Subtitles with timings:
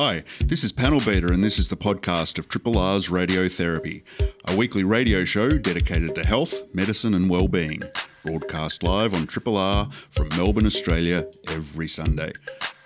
[0.00, 4.04] Hi, this is Panel Beater, and this is the podcast of Triple R's Radiotherapy,
[4.44, 7.82] a weekly radio show dedicated to health, medicine, and well-being.
[8.24, 12.30] Broadcast live on Triple R from Melbourne, Australia, every Sunday.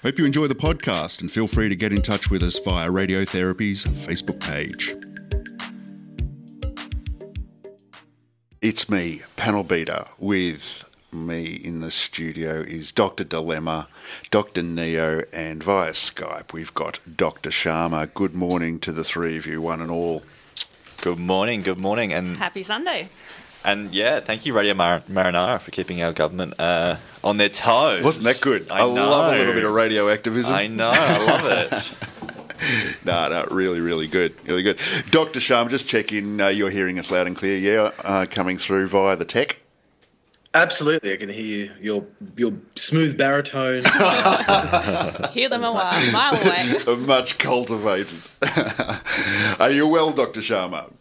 [0.03, 2.89] Hope you enjoy the podcast and feel free to get in touch with us via
[2.89, 4.97] Radiotherapy's Facebook page.
[8.63, 13.25] It's me, Panel Beater, with me in the studio is Dr.
[13.25, 13.89] Dilemma,
[14.31, 14.63] Dr.
[14.63, 17.51] Neo, and via Skype we've got Dr.
[17.51, 18.13] Sharma.
[18.13, 20.23] Good morning to the three of you, one and all.
[21.03, 23.09] Good morning, good morning, and Happy Sunday.
[23.65, 28.05] and yeah, thank you, Radio Mar- Marinara, for keeping our government uh, on their toes.
[28.05, 28.71] Wasn't that good?
[28.71, 28.95] I, know.
[28.95, 30.55] love a little bit of radio activism.
[30.55, 31.95] I know, I love it.
[33.05, 34.79] No, no, really, really good, really good.
[35.11, 35.41] Dr.
[35.41, 36.41] Sharma, just check in.
[36.41, 39.59] Uh, you're hearing us loud and clear, yeah, uh, coming through via the tech.
[40.55, 41.71] Absolutely, I can hear you.
[41.81, 42.07] Your
[42.37, 43.85] your smooth baritone.
[45.33, 46.97] Hear them a while, mile away.
[47.07, 48.19] Much cultivated.
[49.61, 50.41] Are you well, Dr.
[50.41, 50.93] Sharma?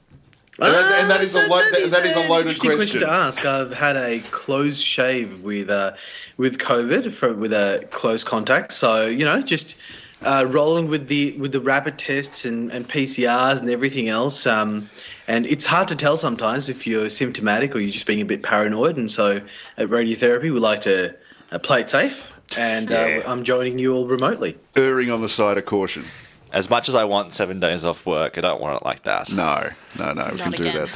[0.59, 2.99] And- and that is a lo- that is a loaded interesting question.
[3.02, 3.45] to ask.
[3.45, 5.93] I've had a close shave with uh,
[6.38, 9.75] with COVID for, with a close contact, so you know just
[10.21, 14.45] uh, rolling with the with the rapid tests and, and PCRs and everything else.
[14.45, 14.89] Um,
[15.31, 18.43] and it's hard to tell sometimes if you're symptomatic or you're just being a bit
[18.43, 18.97] paranoid.
[18.97, 19.39] And so
[19.77, 21.15] at radiotherapy, we like to
[21.51, 22.33] uh, play it safe.
[22.57, 23.21] And Yeah.
[23.25, 24.57] uh, I'm joining you all remotely.
[24.75, 26.03] Erring on the side of caution.
[26.52, 29.31] As much as I want seven days off work, I don't want it like that.
[29.31, 30.29] No, no, no.
[30.31, 30.75] We Not can do again.
[30.83, 30.93] about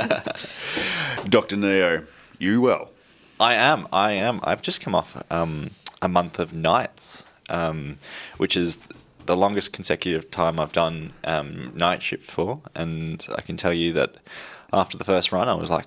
[0.00, 0.50] that.
[1.28, 1.56] Dr.
[1.56, 2.04] Neo,
[2.38, 2.90] you well?
[3.38, 4.40] I am, I am.
[4.42, 5.70] I've just come off um,
[6.02, 7.98] a month of nights, um,
[8.38, 8.76] which is
[9.28, 13.92] the longest consecutive time I've done um, night shift for, and I can tell you
[13.92, 14.16] that
[14.72, 15.84] after the first run, I was like,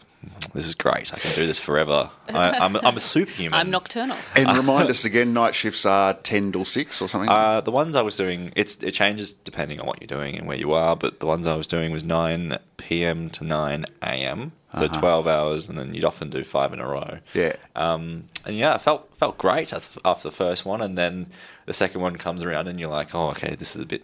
[0.53, 1.11] "This is great.
[1.11, 2.11] I can do this forever.
[2.29, 4.15] I, I'm, I'm a superhuman." I'm nocturnal.
[4.35, 7.29] And remind us again, night shifts are 10 till 6 or something?
[7.29, 10.47] Uh, the ones I was doing, it's it changes depending on what you're doing and
[10.47, 10.95] where you are.
[10.95, 13.31] But the ones I was doing was 9 p.m.
[13.31, 14.51] to 9 a.m.
[14.73, 17.17] So 12 hours, and then you'd often do five in a row.
[17.33, 17.53] yeah.
[17.75, 21.27] Um, and yeah, it felt felt great after the first one, and then
[21.65, 24.03] the second one comes around, and you're like, oh, okay, this is a bit.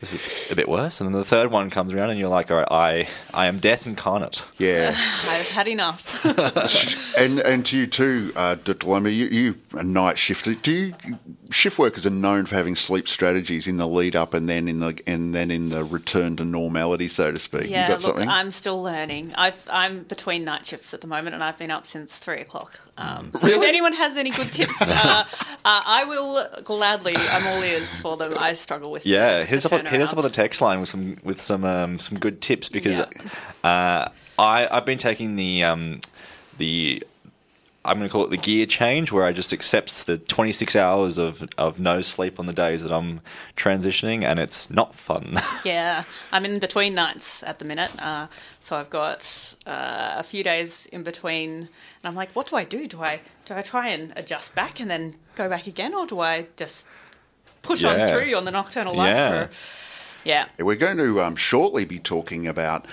[0.00, 2.52] This is a bit worse, and then the third one comes around, and you're like,
[2.52, 4.94] "All right, I, I am death incarnate." Yeah.
[5.28, 6.24] I've had enough.
[7.18, 8.86] and and to you too, uh, Dr.
[8.86, 10.54] Loma, you, you a night shifter.
[10.54, 10.94] Do you
[11.50, 14.80] shift workers are known for having sleep strategies in the lead up and then in
[14.80, 17.68] the and then in the return to normality, so to speak.
[17.68, 18.28] yeah, got look, something?
[18.28, 19.34] I'm still learning.
[19.34, 22.78] I've, I'm between night shifts at the moment, and I've been up since three o'clock.
[22.96, 25.24] Um, so if anyone has any good tips, uh, uh,
[25.64, 27.14] I will gladly.
[27.30, 28.34] I'm all ears for them.
[28.36, 31.16] I struggle with Yeah, the, hit hit us up on the text line with some
[31.22, 33.06] with some um, some good tips because Yeah.
[33.64, 36.00] uh, I I've been taking the um,
[36.58, 37.02] the
[37.84, 41.16] I'm going to call it the gear change where I just accept the 26 hours
[41.16, 43.20] of of no sleep on the days that I'm
[43.56, 45.40] transitioning and it's not fun.
[45.64, 48.26] Yeah, I'm in between nights at the minute, uh,
[48.60, 51.68] so I've got uh, a few days in between, and
[52.04, 52.86] I'm like, what do I do?
[52.86, 56.20] Do I do I try and adjust back and then go back again, or do
[56.20, 56.86] I just
[57.62, 59.08] push on through on the nocturnal life?
[59.08, 59.46] Yeah.
[59.46, 59.54] For,
[60.24, 62.84] yeah, We're going to um, shortly be talking about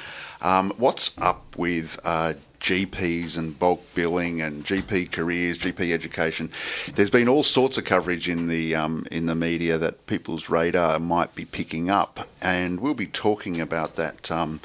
[0.41, 6.49] um, what's up with uh, GPs and bulk billing and GP careers, GP education.
[6.95, 10.97] There's been all sorts of coverage in the um, in the media that people's radar
[10.99, 14.31] might be picking up, and we'll be talking about that.
[14.31, 14.61] Um,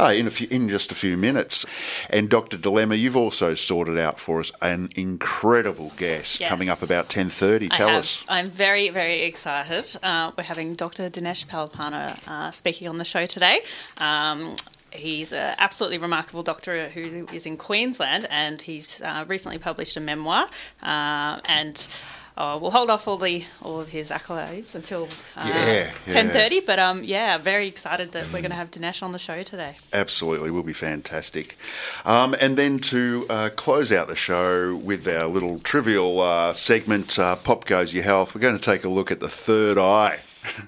[0.00, 1.66] uh, in, a few, in just a few minutes.
[2.08, 2.56] And Dr.
[2.56, 6.48] Dilemma, you've also sorted out for us an incredible guest Yes.
[6.48, 7.70] coming up about 10.30.
[7.76, 8.24] Tell us.
[8.28, 9.96] I'm very, very excited.
[10.02, 11.10] Uh, we're having Dr.
[11.10, 13.60] Dinesh Palipana uh, speaking on the show today.
[13.98, 14.56] Um,
[14.92, 20.00] he's an absolutely remarkable doctor who is in Queensland, and he's uh, recently published a
[20.00, 20.46] memoir.
[20.82, 21.88] Uh, and
[22.40, 25.04] uh, we'll hold off all the all of his accolades until
[25.36, 26.12] uh, Yeah, yeah.
[26.12, 26.60] ten thirty.
[26.60, 29.76] But um, yeah, very excited that we're going to have Dinesh on the show today.
[29.92, 31.58] Absolutely, will be fantastic.
[32.06, 37.18] Um, and then to uh, close out the show with our little trivial uh, segment,
[37.18, 40.20] uh, Pop Goes Your Health, we're going to take a look at the third eye.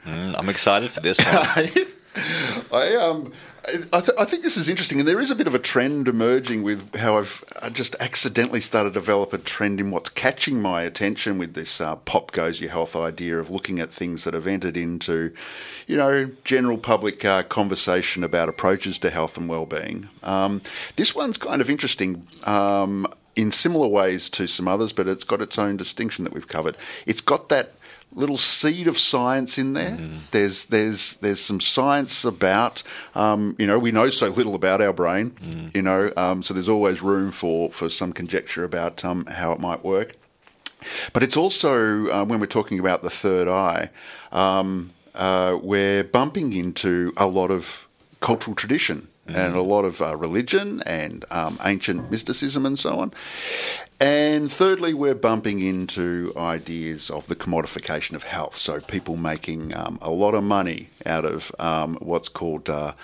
[0.05, 1.71] Mm, I'm excited for this one.
[2.73, 3.33] I um,
[3.65, 6.09] I, th- I think this is interesting, and there is a bit of a trend
[6.09, 10.61] emerging with how I've I just accidentally started to develop a trend in what's catching
[10.61, 14.35] my attention with this uh, pop goes your health idea of looking at things that
[14.35, 15.33] have entered into,
[15.87, 20.09] you know, general public uh, conversation about approaches to health and well-being.
[20.25, 20.61] Um,
[20.97, 22.27] this one's kind of interesting.
[22.45, 26.49] Um, in similar ways to some others, but it's got its own distinction that we've
[26.49, 26.77] covered.
[27.07, 27.73] It's got that
[28.15, 29.99] little seed of science in there.
[30.31, 32.83] There's there's there's some science about
[33.15, 36.69] um, you know we know so little about our brain, you know, um, so there's
[36.69, 40.17] always room for for some conjecture about um, how it might work.
[41.13, 43.91] But it's also, uh, when we're talking about the third eye,
[44.33, 47.87] um, uh, we're bumping into a lot of
[48.21, 53.13] cultural tradition and a lot of uh, religion and um, ancient mysticism and so on.
[54.01, 58.57] And thirdly, we're bumping into ideas of the commodification of health.
[58.57, 62.95] So people making um, a lot of money out of um, what's called uh,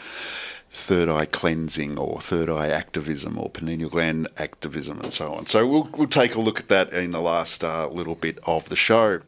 [0.70, 5.46] third eye cleansing or third eye activism or pineal gland activism and so on.
[5.46, 8.68] So we'll, we'll take a look at that in the last uh, little bit of
[8.68, 9.20] the show.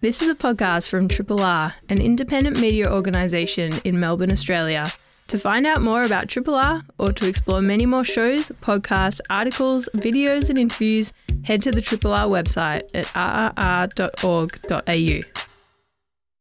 [0.00, 4.92] This is a podcast from Triple R, an independent media organisation in Melbourne, Australia.
[5.28, 9.86] To find out more about Triple R or to explore many more shows, podcasts, articles,
[9.94, 11.12] videos, and interviews,
[11.44, 13.04] head to the Triple R website at
[13.54, 15.20] rrr.org.au.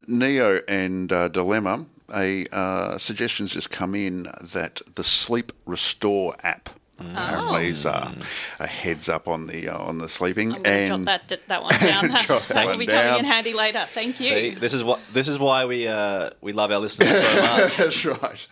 [0.07, 1.85] Neo and uh, Dilemma,
[2.15, 8.11] a uh, suggestions just come in that the Sleep Restore app apparently is uh,
[8.59, 10.53] a heads up on the uh, on the sleeping.
[10.53, 12.09] I'm going to jot that, that one down.
[12.23, 13.03] Jot that that will be down.
[13.03, 13.85] coming in handy later.
[13.93, 14.29] Thank you.
[14.29, 17.77] See, this is what this is why we uh, we love our listeners so much.
[17.77, 18.47] That's right.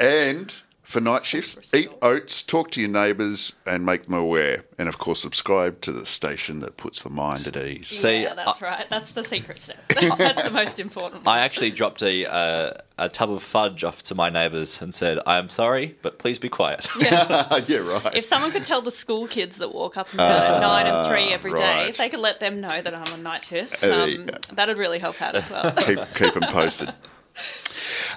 [0.00, 0.52] And
[0.88, 4.64] for night shifts, eat oats, talk to your neighbours, and make them aware.
[4.78, 7.88] And of course, subscribe to the station that puts the mind at ease.
[7.88, 8.86] See, yeah, that's right.
[8.88, 9.86] That's the secret step.
[10.16, 11.26] that's the most important.
[11.26, 11.36] one.
[11.36, 15.18] I actually dropped a uh, a tub of fudge off to my neighbours and said,
[15.26, 18.16] "I am sorry, but please be quiet." yeah, yeah right.
[18.16, 21.06] If someone could tell the school kids that walk up and down at nine and
[21.06, 21.88] three every day, right.
[21.90, 25.00] if they could let them know that I'm on night shift, um, you that'd really
[25.00, 25.70] help out as well.
[25.72, 26.94] keep keep them posted.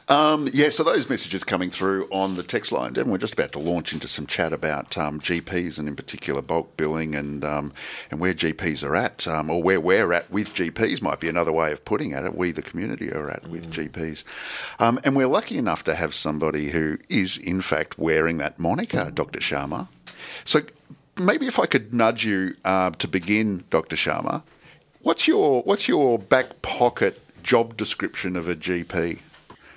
[0.08, 3.52] Um, yeah, so those messages coming through on the text line, and we're just about
[3.54, 7.74] to launch into some chat about um, GPs and in particular bulk billing and um,
[8.10, 11.52] and where GPs are at, um, or where we're at with GPs might be another
[11.52, 12.36] way of putting at it.
[12.36, 14.24] We, the community, are at with GPs,
[14.80, 19.12] um, and we're lucky enough to have somebody who is in fact wearing that moniker,
[19.12, 19.40] Dr.
[19.40, 19.88] Sharma.
[20.44, 20.62] So
[21.18, 23.96] maybe if I could nudge you uh, to begin, Dr.
[23.96, 24.44] Sharma,
[25.02, 29.20] what's your what's your back pocket job description of a GP?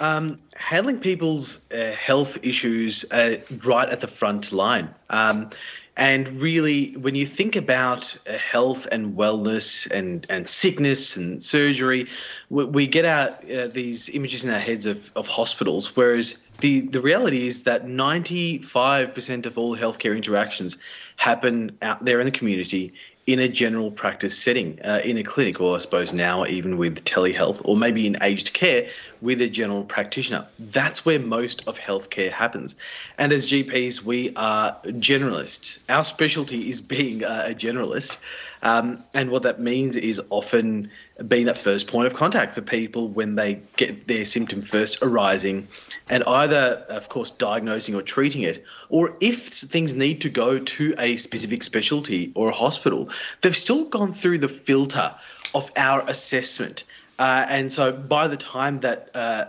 [0.01, 4.93] Um, handling people's uh, health issues uh, right at the front line.
[5.11, 5.51] Um,
[5.97, 12.09] and really, when you think about uh, health and wellness and, and sickness and surgery,
[12.51, 16.81] we, we get out uh, these images in our heads of, of hospitals, whereas the,
[16.81, 20.77] the reality is that 95% of all healthcare interactions
[21.17, 22.93] happen out there in the community
[23.27, 27.05] in a general practice setting, uh, in a clinic, or I suppose now even with
[27.05, 28.89] telehealth, or maybe in aged care
[29.23, 30.47] with a general practitioner.
[30.59, 32.77] That's where most of healthcare happens.
[33.17, 35.79] And as GPs, we are generalists.
[35.89, 38.19] Our specialty is being uh, a generalist.
[38.65, 40.91] Um, and what that means is often
[41.29, 45.69] being that first point of contact for people when they get their symptom first arising
[46.09, 50.95] and either, of course, diagnosing or treating it, or if things need to go to
[50.99, 53.11] a specific specialty or a hospital,
[53.43, 55.15] they've still gone through the filter
[55.55, 56.85] of our assessment.
[57.19, 59.45] Uh, and so by the time that uh,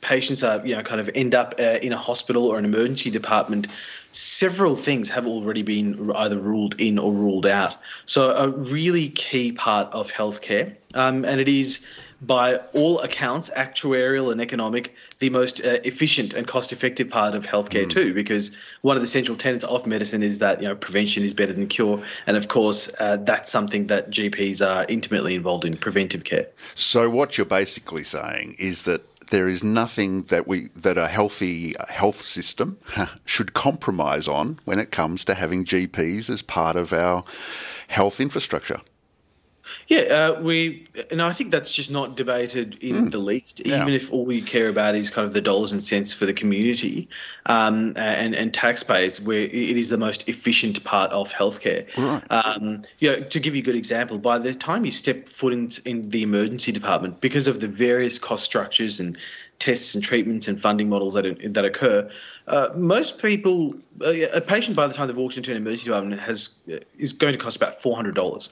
[0.00, 3.10] patients are, you know, kind of end up uh, in a hospital or an emergency
[3.10, 3.68] department,
[4.10, 7.76] several things have already been either ruled in or ruled out.
[8.06, 11.86] So a really key part of healthcare, um, and it is
[12.20, 17.88] by all accounts, actuarial and economic, the most uh, efficient and cost-effective part of healthcare
[17.88, 18.12] too.
[18.12, 18.50] Because
[18.82, 21.68] one of the central tenets of medicine is that you know prevention is better than
[21.68, 26.46] cure, and of course uh, that's something that GPs are intimately involved in preventive care.
[26.74, 31.74] So what you're basically saying is that there is nothing that we that a healthy
[31.88, 32.78] health system
[33.24, 37.24] should compromise on when it comes to having GPs as part of our
[37.88, 38.80] health infrastructure.
[39.88, 43.64] Yeah, uh, we, and I think that's just not debated in the least.
[43.64, 43.80] Yeah.
[43.80, 46.34] Even if all we care about is kind of the dollars and cents for the
[46.34, 47.08] community
[47.46, 51.86] um, and and taxpayers, where it is the most efficient part of healthcare.
[51.96, 52.22] Right.
[52.30, 55.54] Um, you know, to give you a good example, by the time you step foot
[55.54, 59.16] in, in the emergency department, because of the various cost structures and
[59.58, 62.10] tests and treatments and funding models that that occur,
[62.46, 66.20] uh, most people, uh, a patient by the time they've walked into an emergency department
[66.20, 66.58] has
[66.98, 68.50] is going to cost about four hundred dollars.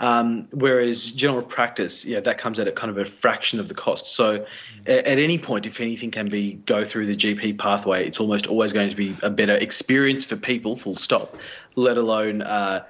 [0.00, 3.74] Um, whereas general practice, yeah, that comes at a kind of a fraction of the
[3.74, 4.06] cost.
[4.14, 4.46] So,
[4.86, 8.46] a- at any point, if anything can be go through the GP pathway, it's almost
[8.46, 10.76] always going to be a better experience for people.
[10.76, 11.36] Full stop.
[11.74, 12.84] Let alone uh,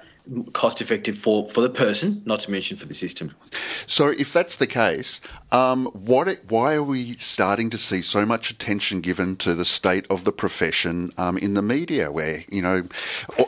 [0.53, 3.33] cost effective for for the person, not to mention for the system.
[3.85, 5.21] So if that's the case,
[5.51, 6.27] um, what?
[6.27, 10.23] It, why are we starting to see so much attention given to the state of
[10.23, 12.87] the profession um, in the media, where you know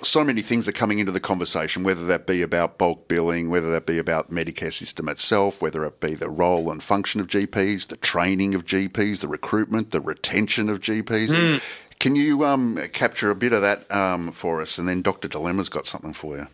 [0.03, 3.71] so many things are coming into the conversation, whether that be about bulk billing, whether
[3.71, 7.27] that be about the Medicare system itself, whether it be the role and function of
[7.27, 11.61] GPs, the training of GPs, the recruitment, the retention of GPs.
[11.99, 15.27] Can you um, capture a bit of that um, for us, and then Dr.
[15.27, 16.47] Dilemma's got something for you.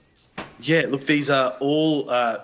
[0.60, 2.40] Yeah, look, these are all uh,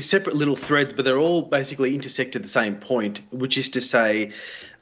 [0.00, 3.80] separate little threads, but they're all basically intersect at the same point, which is to
[3.80, 4.32] say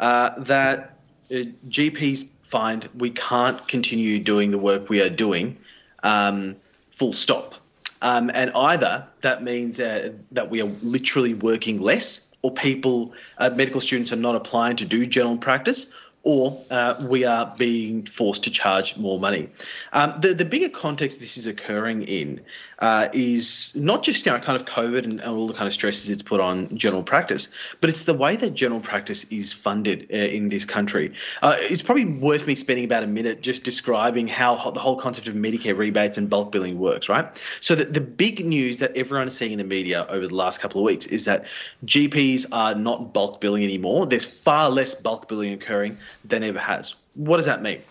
[0.00, 0.97] uh, that
[1.30, 1.35] uh,
[1.69, 5.57] GPs find we can't continue doing the work we are doing,
[6.02, 6.57] um,
[6.90, 7.54] full stop.
[8.02, 13.50] Um, and either that means uh, that we are literally working less, or people, uh,
[13.50, 15.87] medical students, are not applying to do general practice,
[16.23, 19.49] or uh, we are being forced to charge more money.
[19.93, 22.43] Um, the, the bigger context this is occurring in
[22.81, 26.11] uh, is not just you know kind of COVID and, all the kind of stresses
[26.11, 27.49] it's put on general practice,
[27.81, 31.12] but it's the way that general practice is funded uh, in this country.
[31.43, 35.29] Uh, it's probably worth me spending about a minute just describing how the whole concept
[35.29, 37.09] of Medicare rebates and bulk billing works.
[37.09, 37.27] Right.
[37.61, 40.61] So the, the big news that everyone is seeing in the media over the last
[40.61, 41.47] couple of weeks is that
[41.85, 44.07] GPs are not bulk billing anymore.
[44.07, 46.95] There's far less bulk billing occurring than ever has.
[47.14, 47.83] What does that mean?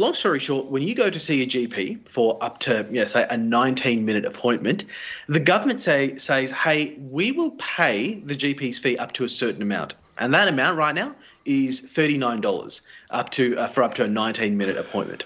[0.00, 3.06] long story short, when you go to see a GP for up to, you know,
[3.06, 4.86] say a 19 minute appointment,
[5.28, 9.62] the government say, says, hey, we will pay the GP's fee up to a certain
[9.62, 9.94] amount.
[10.18, 14.56] And that amount right now is $39 up to uh, for up to a 19
[14.56, 15.24] minute appointment.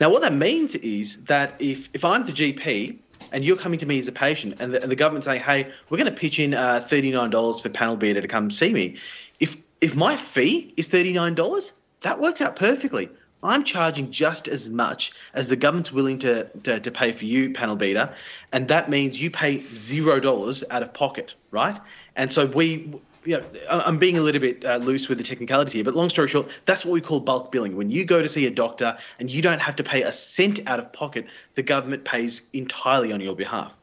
[0.00, 2.98] Now, what that means is that if, if I'm the GP
[3.32, 5.70] and you're coming to me as a patient and the, and the government saying, hey,
[5.88, 8.96] we're going to pitch in uh, $39 for panel beater to come see me,
[9.40, 11.72] if, if my fee is $39,
[12.04, 13.08] that works out perfectly.
[13.42, 17.50] I'm charging just as much as the government's willing to, to, to pay for you,
[17.52, 18.14] panel beater,
[18.52, 21.78] and that means you pay zero dollars out of pocket, right?
[22.16, 22.94] And so we,
[23.24, 26.08] you know, I'm being a little bit uh, loose with the technicalities here, but long
[26.08, 27.76] story short, that's what we call bulk billing.
[27.76, 30.60] When you go to see a doctor and you don't have to pay a cent
[30.66, 33.74] out of pocket, the government pays entirely on your behalf.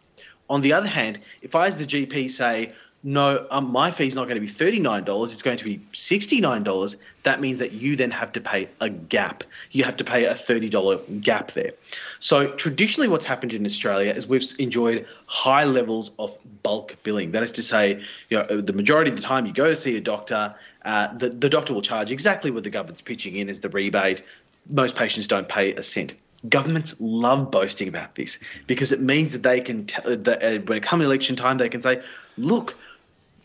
[0.49, 4.15] On the other hand, if I, as the GP, say, no, um, my fee is
[4.15, 8.11] not going to be $39, it's going to be $69, that means that you then
[8.11, 9.43] have to pay a gap.
[9.71, 11.71] You have to pay a $30 gap there.
[12.19, 17.31] So, traditionally, what's happened in Australia is we've enjoyed high levels of bulk billing.
[17.31, 19.97] That is to say, you know, the majority of the time you go to see
[19.97, 20.53] a doctor,
[20.85, 24.21] uh, the, the doctor will charge exactly what the government's pitching in as the rebate.
[24.69, 26.13] Most patients don't pay a cent
[26.49, 30.83] governments love boasting about this because it means that they can, that, uh, when it
[30.83, 32.01] comes election time, they can say,
[32.37, 32.75] look,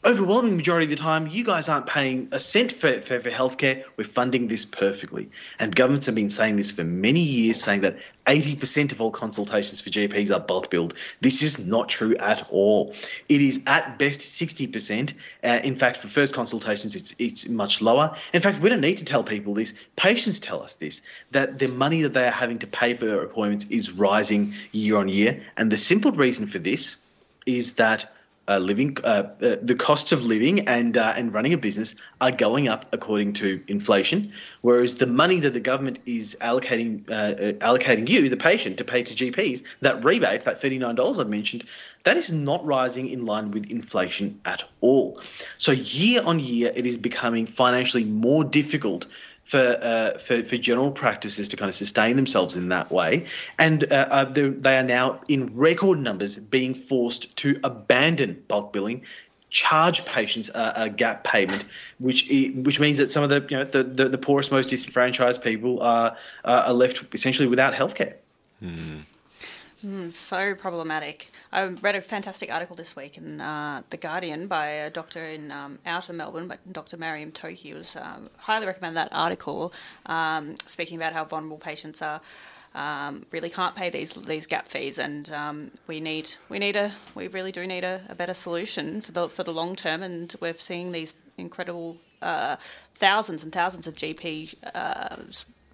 [0.06, 3.82] overwhelming majority of the time, you guys aren't paying a cent for, for, for healthcare.
[3.96, 5.28] We're funding this perfectly.
[5.58, 7.96] And governments have been saying this for many years, saying that
[8.26, 10.94] 80% of all consultations for GPs are bulk billed.
[11.20, 12.94] This is not true at all.
[13.28, 15.12] It is at best 60%.
[15.42, 18.16] Uh, in fact, for first consultations, it's, it's much lower.
[18.32, 19.74] In fact, we don't need to tell people this.
[19.96, 23.64] Patients tell us this, that the money that they are having to pay for appointments
[23.66, 25.42] is rising year on year.
[25.56, 26.98] And the simple reason for this
[27.44, 28.12] is that
[28.48, 32.30] uh, living, uh, uh, the costs of living and uh, and running a business are
[32.30, 37.52] going up according to inflation, whereas the money that the government is allocating uh, uh,
[37.54, 41.28] allocating you, the patient, to pay to GPs, that rebate, that thirty nine dollars I've
[41.28, 41.64] mentioned,
[42.04, 45.20] that is not rising in line with inflation at all.
[45.58, 49.06] So year on year, it is becoming financially more difficult
[49.46, 53.26] for, uh, for, for general practices to kind of sustain themselves in that way,
[53.58, 59.04] and uh, uh, they are now in record numbers being forced to abandon bulk billing.
[59.48, 61.64] Charge patients a, a gap payment,
[61.98, 65.40] which which means that some of the you know the, the, the poorest, most disenfranchised
[65.40, 68.14] people are are left essentially without healthcare.
[68.62, 69.04] Mm.
[69.84, 71.30] Mm, so problematic.
[71.52, 75.50] I read a fantastic article this week in uh, The Guardian by a doctor in
[75.50, 76.96] um, outer Melbourne, but Dr.
[76.96, 79.74] Mariam Tokhi was um, highly recommend that article,
[80.06, 82.22] um, speaking about how vulnerable patients are.
[82.74, 86.92] Um, really can't pay these these gap fees, and um, we need we need a
[87.14, 90.02] we really do need a, a, better solution for the for the long term.
[90.02, 92.56] And we're seeing these incredible uh,
[92.94, 95.16] thousands and thousands of GP uh,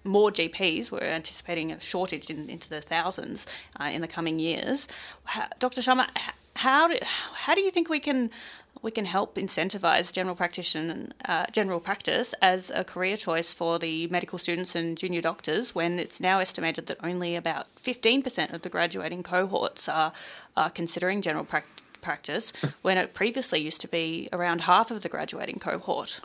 [0.03, 0.91] more GPs.
[0.91, 3.45] We're anticipating a shortage in, into the thousands
[3.79, 4.87] uh, in the coming years.
[5.25, 5.81] How, Dr.
[5.81, 6.07] Sharma,
[6.55, 6.97] how do,
[7.33, 8.29] how do you think we can
[8.81, 14.07] we can help incentivize general practitioner uh, general practice as a career choice for the
[14.07, 18.69] medical students and junior doctors when it's now estimated that only about 15% of the
[18.69, 20.11] graduating cohorts are,
[20.57, 25.09] are considering general practice practice when it previously used to be around half of the
[25.09, 26.19] graduating cohort.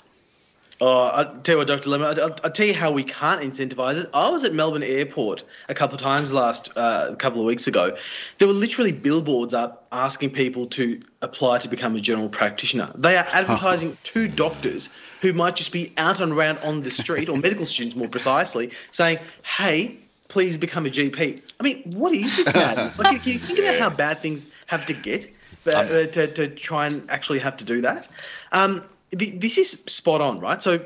[0.81, 1.91] Oh, I'll tell you what, Dr.
[1.91, 4.11] Lemon, I'll, I'll, tell you how we can't incentivise it.
[4.15, 7.67] I was at Melbourne Airport a couple of times last uh, a couple of weeks
[7.67, 7.97] ago.
[8.39, 12.93] There were literally billboards up asking people to apply to become a general practitioner.
[12.95, 14.89] They are advertising to doctors
[15.21, 18.71] who might just be out and around on the street, or medical students more precisely,
[18.93, 19.97] saying, hey,
[20.29, 21.43] please become a GP.
[21.59, 22.97] I mean, what is this madness?
[23.01, 25.27] like, can you think about how bad things have to get
[25.67, 28.07] uh, um, to, to try and actually have to do that?
[28.53, 30.63] Um, this is spot on, right?
[30.63, 30.81] So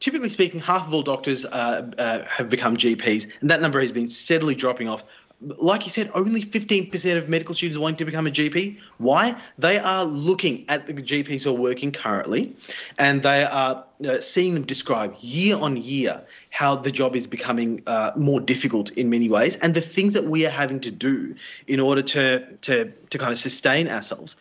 [0.00, 3.92] typically speaking, half of all doctors uh, uh, have become GPs, and that number has
[3.92, 5.04] been steadily dropping off
[5.40, 8.80] like you said, only 15% of medical students are wanting to become a GP.
[8.98, 9.36] Why?
[9.56, 12.56] They are looking at the GPs who are working currently
[12.98, 17.82] and they are uh, seeing them describe year on year how the job is becoming
[17.86, 21.34] uh, more difficult in many ways and the things that we are having to do
[21.68, 24.34] in order to, to, to kind of sustain ourselves.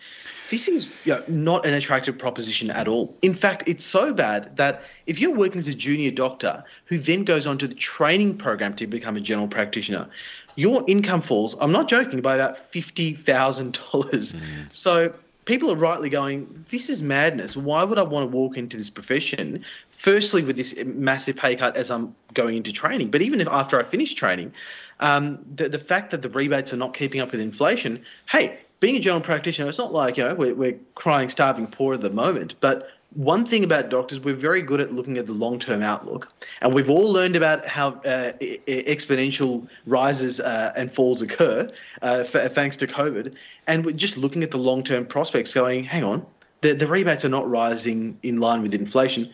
[0.49, 3.15] This is you know, not an attractive proposition at all.
[3.21, 7.23] In fact, it's so bad that if you're working as a junior doctor who then
[7.23, 10.07] goes on to the training program to become a general practitioner,
[10.55, 13.71] your income falls, I'm not joking, by about $50,000.
[13.71, 14.41] Mm.
[14.71, 15.13] So
[15.45, 17.55] people are rightly going, this is madness.
[17.55, 19.63] Why would I want to walk into this profession?
[19.91, 23.79] Firstly, with this massive pay cut as I'm going into training, but even if after
[23.79, 24.53] I finish training,
[24.99, 28.95] um, the, the fact that the rebates are not keeping up with inflation, hey, being
[28.95, 32.09] a general practitioner, it's not like you know we're, we're crying, starving poor at the
[32.09, 35.81] moment, but one thing about doctors, we're very good at looking at the long term
[35.81, 36.27] outlook.
[36.61, 38.33] And we've all learned about how uh,
[38.67, 41.67] exponential rises uh, and falls occur
[42.01, 43.35] uh, f- thanks to COVID.
[43.65, 46.25] And we're just looking at the long term prospects going, hang on,
[46.61, 49.31] the, the rebates are not rising in line with inflation.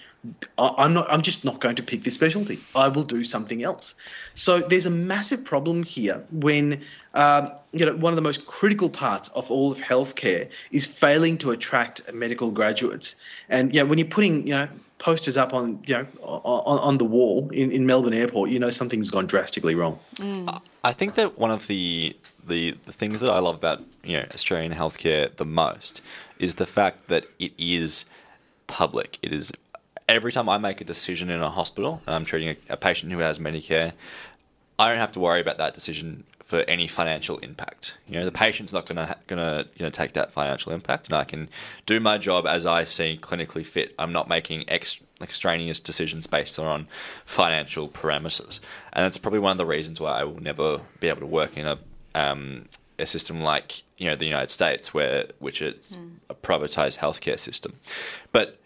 [0.58, 1.12] I'm not.
[1.12, 2.62] I'm just not going to pick this specialty.
[2.75, 3.94] I will do something else.
[4.36, 6.82] So there's a massive problem here when
[7.13, 11.38] um, you know one of the most critical parts of all of healthcare is failing
[11.39, 13.18] to attract medical graduates.
[13.50, 16.98] And you know when you're putting you know posters up on you know on, on
[17.00, 20.00] the wall in, in Melbourne Airport, you know something's gone drastically wrong.
[20.15, 20.62] Mm.
[20.86, 22.15] I think that one of the
[22.48, 26.01] the the things that I love about you know Australian healthcare the most
[26.43, 28.05] is the fact that it is
[28.67, 29.17] public.
[29.21, 29.51] It is
[30.09, 33.19] every time I make a decision in a hospital, I'm treating a, a patient who
[33.19, 33.93] has Medicare,
[34.77, 37.95] I don't have to worry about that decision for any financial impact.
[38.07, 41.23] You know, the patient's not gonna gonna you know take that financial impact, and I
[41.23, 41.50] can
[41.85, 43.95] do my job as I see clinically fit.
[43.97, 46.88] I'm not making ex- extraneous decisions based on
[47.25, 48.59] financial parameters,
[48.91, 51.57] and that's probably one of the reasons why I will never be able to work
[51.57, 51.79] in a
[52.15, 52.65] um,
[53.00, 56.12] a system like you know the United States, where which is mm.
[56.29, 57.73] a privatized healthcare system,
[58.31, 58.59] but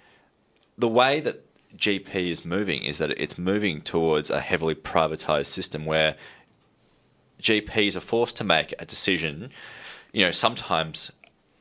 [0.78, 1.44] the way that
[1.76, 6.16] GP is moving is that it's moving towards a heavily privatized system where
[7.42, 9.52] GPs are forced to make a decision,
[10.12, 11.12] you know, sometimes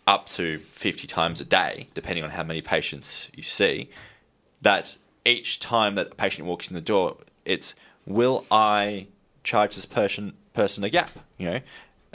[0.07, 3.91] up to 50 times a day, depending on how many patients you see,
[4.63, 7.75] that each time that a patient walks in the door, it's
[8.07, 9.09] will I
[9.43, 11.11] charge this person person a gap?
[11.39, 11.61] You know,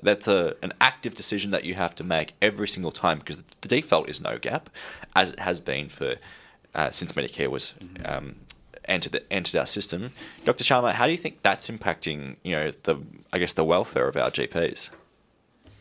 [0.03, 3.67] that's a, an active decision that you have to make every single time because the
[3.67, 4.69] default is no gap,
[5.15, 6.15] as it has been for
[6.73, 7.73] uh, since Medicare was
[8.05, 8.35] um,
[8.85, 10.11] entered the, entered our system.
[10.45, 10.63] Dr.
[10.63, 12.97] Sharma, how do you think that's impacting, you know, the
[13.33, 14.89] I guess the welfare of our GPs?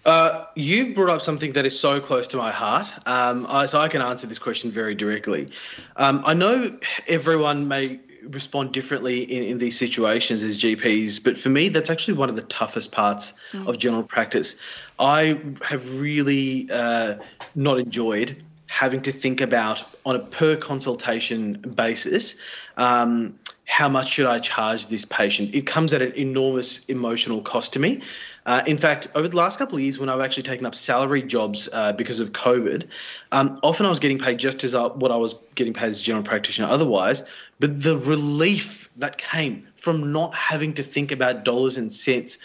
[0.07, 3.79] Uh, you brought up something that is so close to my heart, um, I, so
[3.79, 5.53] I can answer this question very directly.
[5.97, 11.49] Um, I know everyone may respond differently in, in, these situations as GPs, but for
[11.49, 13.67] me, that's actually one of the toughest parts mm.
[13.67, 14.57] of general practice.
[14.99, 17.17] I have really uh,
[17.55, 22.41] not enjoyed having to think about on a per consultation basis
[22.77, 23.39] um,
[23.71, 25.55] how much should I charge this patient?
[25.55, 28.03] It comes at an enormous emotional cost to me.
[28.47, 31.23] Uh, in fact, over the last couple of years, when I've actually taken up salary
[31.23, 32.89] jobs uh, because of COVID,
[33.33, 36.01] um, often I was getting paid just as I, what I was getting paid as
[36.01, 37.23] a general practitioner otherwise.
[37.59, 42.39] But the relief that came from not having to think about dollars and cents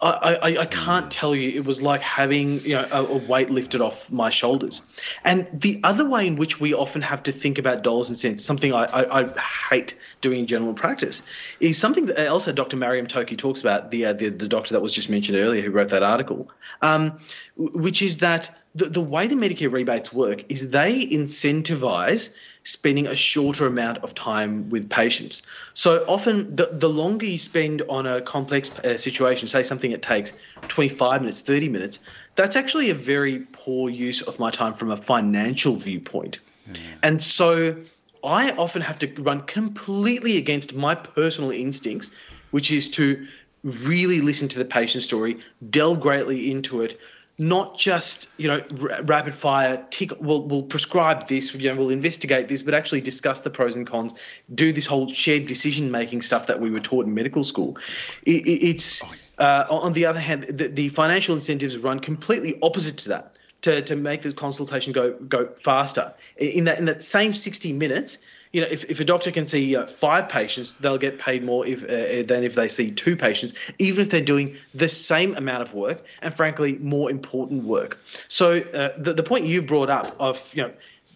[0.00, 1.50] I, I, I, can't tell you.
[1.50, 4.82] It was like having you know a, a, weight lifted off my shoulders.
[5.24, 8.44] And the other way in which we often have to think about dollars and cents,
[8.44, 11.22] something I, I, I hate doing in general practice,
[11.58, 12.76] is something that also Dr.
[12.76, 15.70] Mariam Tokhi talks about, the, uh, the, the doctor that was just mentioned earlier who
[15.72, 16.48] wrote that article,
[16.80, 17.18] um,
[17.56, 22.36] which is that the, the way the Medicare rebates work is they incentivize–
[22.68, 25.42] spending a shorter amount of time with patients.
[25.72, 30.02] So often, the, the longer you spend on a complex uh, situation, say something that
[30.02, 30.34] takes
[30.68, 31.98] 25 minutes, 30 minutes,
[32.34, 36.40] that's actually a very poor use of my time from a financial viewpoint.
[36.68, 36.76] Mm.
[37.02, 37.74] And so
[38.22, 42.10] I often have to run completely against my personal instincts,
[42.50, 43.26] which is to
[43.64, 45.38] really listen to the patient story,
[45.70, 47.00] delve greatly into it,
[47.38, 51.90] not just you know r- rapid fire tick we'll, we'll prescribe this you know we'll
[51.90, 54.12] investigate this but actually discuss the pros and cons
[54.54, 57.76] do this whole shared decision making stuff that we were taught in medical school.
[58.24, 59.02] It, it, it's
[59.38, 63.82] uh, on the other hand the, the financial incentives run completely opposite to that to,
[63.82, 66.12] to make the consultation go go faster.
[66.36, 68.18] In that in that same 60 minutes
[68.52, 71.66] you know, if, if a doctor can see uh, five patients, they'll get paid more
[71.66, 75.62] if, uh, than if they see two patients, even if they're doing the same amount
[75.62, 77.98] of work and, frankly, more important work.
[78.28, 80.72] So uh, the, the point you brought up of, you know,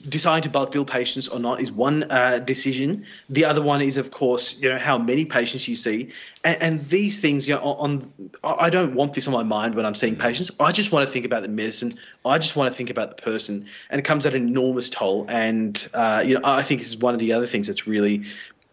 [0.08, 3.06] deciding to bulk bill patients or not is one uh, decision.
[3.28, 6.12] The other one is, of course, you know how many patients you see,
[6.44, 7.46] and, and, these things.
[7.46, 8.12] You know, on
[8.42, 10.50] I don't want this on my mind when I'm seeing patients.
[10.58, 11.92] I just want to think about the medicine.
[12.24, 15.26] I just want to think about the person, and it comes at an enormous toll.
[15.28, 18.24] And uh, you know, I think this is one of the other things that's really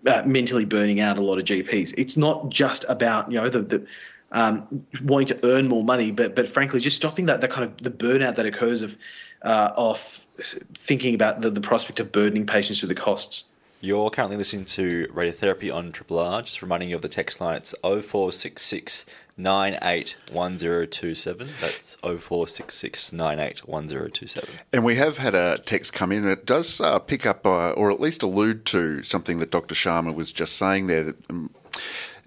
[0.08, 1.94] uh, mentally burning out a lot of GPs.
[1.98, 3.88] It's not just about you know the, the
[4.32, 7.78] um, wanting to earn more money, but but frankly, just stopping that that kind of
[7.78, 8.98] the burnout that occurs of
[9.42, 10.26] uh, of
[10.74, 13.46] thinking about the, the prospect of burdening patients with the costs.
[13.82, 16.42] You're currently listening to radiotherapy on Triple R.
[16.42, 17.56] Just reminding you of the text line.
[17.56, 19.06] It's 0466
[19.38, 21.48] 981027.
[21.62, 24.50] That's 0466 981027.
[24.74, 27.72] And we have had a text come in, and it does uh, pick up uh,
[27.72, 29.76] or at least allude to something that Dr.
[29.76, 31.04] Sharma was just saying there.
[31.04, 31.50] That, um,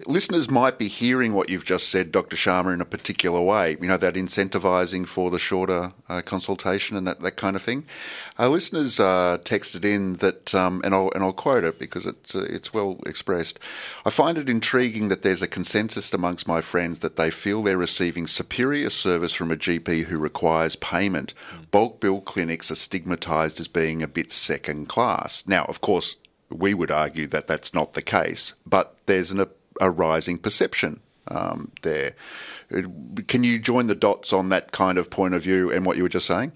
[0.07, 2.35] listeners might be hearing what you've just said, Dr.
[2.35, 3.77] Sharma, in a particular way.
[3.81, 7.85] You know, that incentivising for the shorter uh, consultation and that, that kind of thing.
[8.37, 12.35] Our listeners uh, texted in that, um, and I'll and I'll quote it because it's
[12.35, 13.59] uh, it's well expressed.
[14.05, 17.77] I find it intriguing that there's a consensus amongst my friends that they feel they're
[17.77, 21.33] receiving superior service from a GP who requires payment.
[21.71, 25.43] Bulk bill clinics are stigmatised as being a bit second class.
[25.47, 26.15] Now, of course.
[26.49, 29.39] We would argue that that's not the case, but there's an
[29.81, 32.15] a rising perception um, there.
[33.27, 36.03] Can you join the dots on that kind of point of view and what you
[36.03, 36.51] were just saying?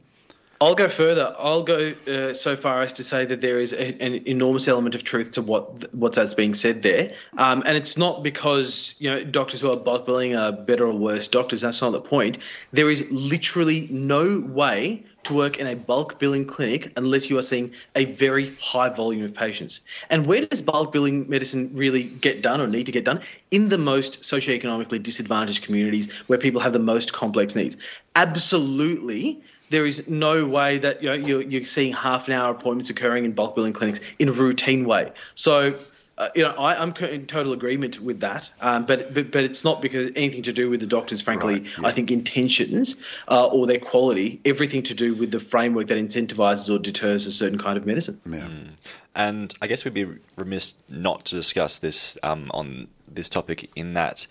[0.60, 1.36] I'll go further.
[1.38, 4.95] I'll go uh, so far as to say that there is a, an enormous element
[4.95, 9.08] of truth to what what's that's being said there, um, and it's not because you
[9.08, 11.62] know doctors who are bulk billing are better or worse doctors.
[11.62, 12.39] That's not the point.
[12.71, 17.41] There is literally no way to work in a bulk billing clinic unless you are
[17.43, 19.81] seeing a very high volume of patients.
[20.09, 23.21] And where does bulk billing medicine really get done or need to get done?
[23.51, 27.77] In the most socioeconomically disadvantaged communities where people have the most complex needs.
[28.15, 32.89] Absolutely there is no way that you know, you're, you're, seeing half an hour appointments
[32.89, 35.11] occurring in bulk billing clinics in a routine way.
[35.35, 35.77] So,
[36.17, 38.49] uh, you know, I, am in total agreement with that.
[38.60, 41.60] Um, but, but but it's not because anything to do with the doctors, frankly.
[41.60, 41.88] Right, yeah.
[41.88, 42.95] I think intentions
[43.27, 47.32] uh, or their quality, everything to do with the framework that incentivizes or deters a
[47.32, 48.19] certain kind of medicine.
[48.25, 48.39] Yeah.
[48.39, 48.69] Mm.
[49.15, 53.93] And I guess we'd be remiss not to discuss this um, on this topic in
[53.93, 54.25] that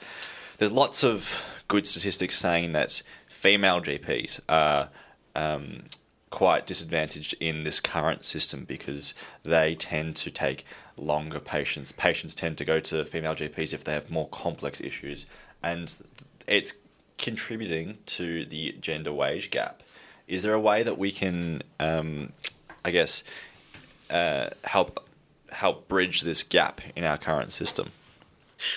[0.58, 1.28] there's lots of
[1.68, 4.88] good statistics saying that female GPs are
[5.34, 5.84] um,
[6.30, 10.64] quite disadvantaged in this current system because they tend to take
[10.96, 11.92] longer patients.
[11.92, 15.26] Patients tend to go to female GPs if they have more complex issues,
[15.62, 15.94] and
[16.46, 16.74] it's
[17.18, 19.82] contributing to the gender wage gap.
[20.28, 22.32] Is there a way that we can, um,
[22.84, 23.22] I guess,
[24.10, 25.02] uh, help
[25.50, 27.90] help bridge this gap in our current system?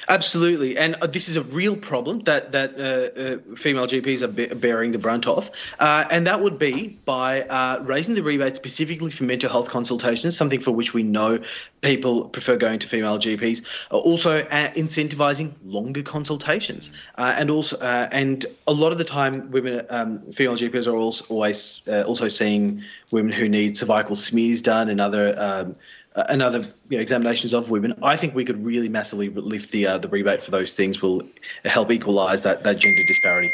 [0.09, 3.19] Absolutely, and uh, this is a real problem that that uh,
[3.51, 7.81] uh, female GPs are bearing the brunt of, uh, and that would be by uh,
[7.83, 11.39] raising the rebate specifically for mental health consultations, something for which we know
[11.81, 13.65] people prefer going to female GPs.
[13.89, 20.19] Uh, also, incentivizing longer consultations, and also and a lot of the time, women um,
[20.33, 25.33] female GPs are also always also seeing women who need cervical smears done and other
[25.37, 25.73] um,
[26.15, 29.71] uh, and other you know, examinations of women, I think we could really massively lift
[29.71, 31.01] the uh, the rebate for those things.
[31.01, 31.21] Will
[31.65, 33.51] help equalise that that gender disparity.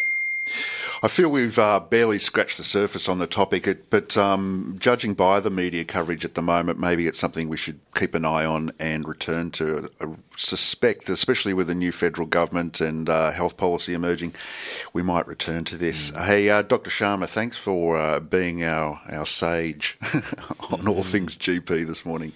[1.04, 5.40] I feel we've uh, barely scratched the surface on the topic, but um, judging by
[5.40, 8.72] the media coverage at the moment, maybe it's something we should keep an eye on
[8.80, 9.90] and return to.
[10.00, 14.36] I suspect, especially with the new federal government and uh, health policy emerging,
[14.94, 16.12] we might return to this.
[16.12, 16.26] Mm.
[16.26, 16.90] Hey, uh, Dr.
[16.90, 19.98] Sharma, thanks for uh, being our, our sage
[20.72, 21.06] on all mm.
[21.06, 22.32] things GP this morning.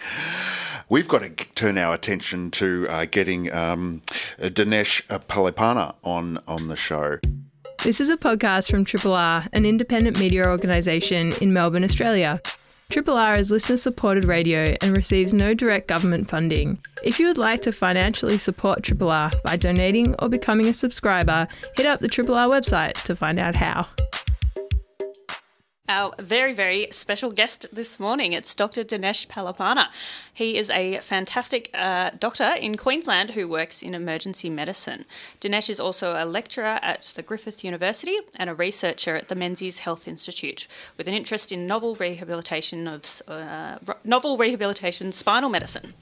[0.89, 4.01] We've got to turn our attention to uh, getting um,
[4.39, 7.19] Dinesh Palipana on, on the show.
[7.81, 12.41] This is a podcast from Triple R, an independent media organisation in Melbourne, Australia.
[12.89, 16.77] Triple R is listener supported radio and receives no direct government funding.
[17.05, 21.47] If you would like to financially support Triple R by donating or becoming a subscriber,
[21.77, 23.87] hit up the Triple R website to find out how
[25.89, 28.31] our very, very special guest this morning.
[28.31, 28.83] It's Dr.
[28.83, 29.87] Dinesh Palipana.
[30.31, 35.05] He is a fantastic uh, doctor in Queensland who works in emergency medicine.
[35.41, 39.79] Dinesh is also a lecturer at the Griffith University and a researcher at the Menzies
[39.79, 45.95] Health Institute with an interest in novel rehabilitation of uh, novel rehabilitation spinal medicine.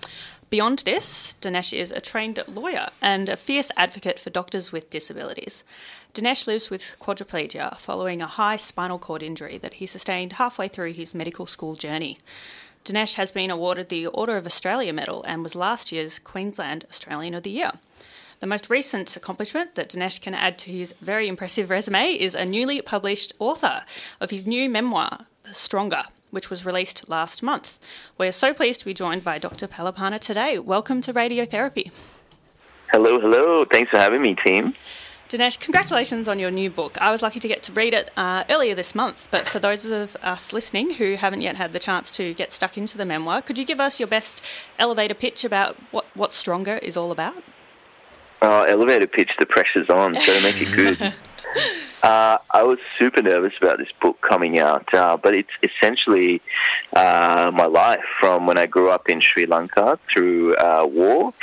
[0.50, 5.66] Beyond this, Dinesh is a trained lawyer and a fierce advocate for doctors with disabilities.
[6.18, 10.94] Dinesh lives with quadriplegia following a high spinal cord injury that he sustained halfway through
[10.94, 12.18] his medical school journey.
[12.84, 17.36] Dinesh has been awarded the Order of Australia Medal and was last year's Queensland Australian
[17.36, 17.70] of the Year.
[18.40, 22.48] The most recent accomplishment that Dinesh can add to his very impressive resume is a
[22.48, 23.86] newly published author
[24.20, 27.78] of his new memoir, Stronger which was released last month.
[28.18, 29.68] We're so pleased to be joined by Dr.
[29.68, 30.58] Palipana today.
[30.58, 31.92] Welcome to Radiotherapy.
[32.92, 33.66] Hello, hello.
[33.66, 34.74] Thanks for having me, team.
[35.30, 36.98] Dinesh, congratulations on your new book.
[37.02, 39.84] I was lucky to get to read it uh, earlier this month, but for those
[39.84, 43.42] of us listening who haven't yet had the chance to get stuck into the memoir,
[43.42, 44.42] could you give us your best
[44.80, 47.44] elevator pitch about what, what Stronger is all about?
[48.42, 51.14] Uh, elevator pitch, the pressure's on, so make it good.
[52.04, 56.42] uh, I was super nervous about this book coming out, uh, but it's essentially
[56.94, 61.34] uh, my life from when I grew up in Sri Lanka through uh, war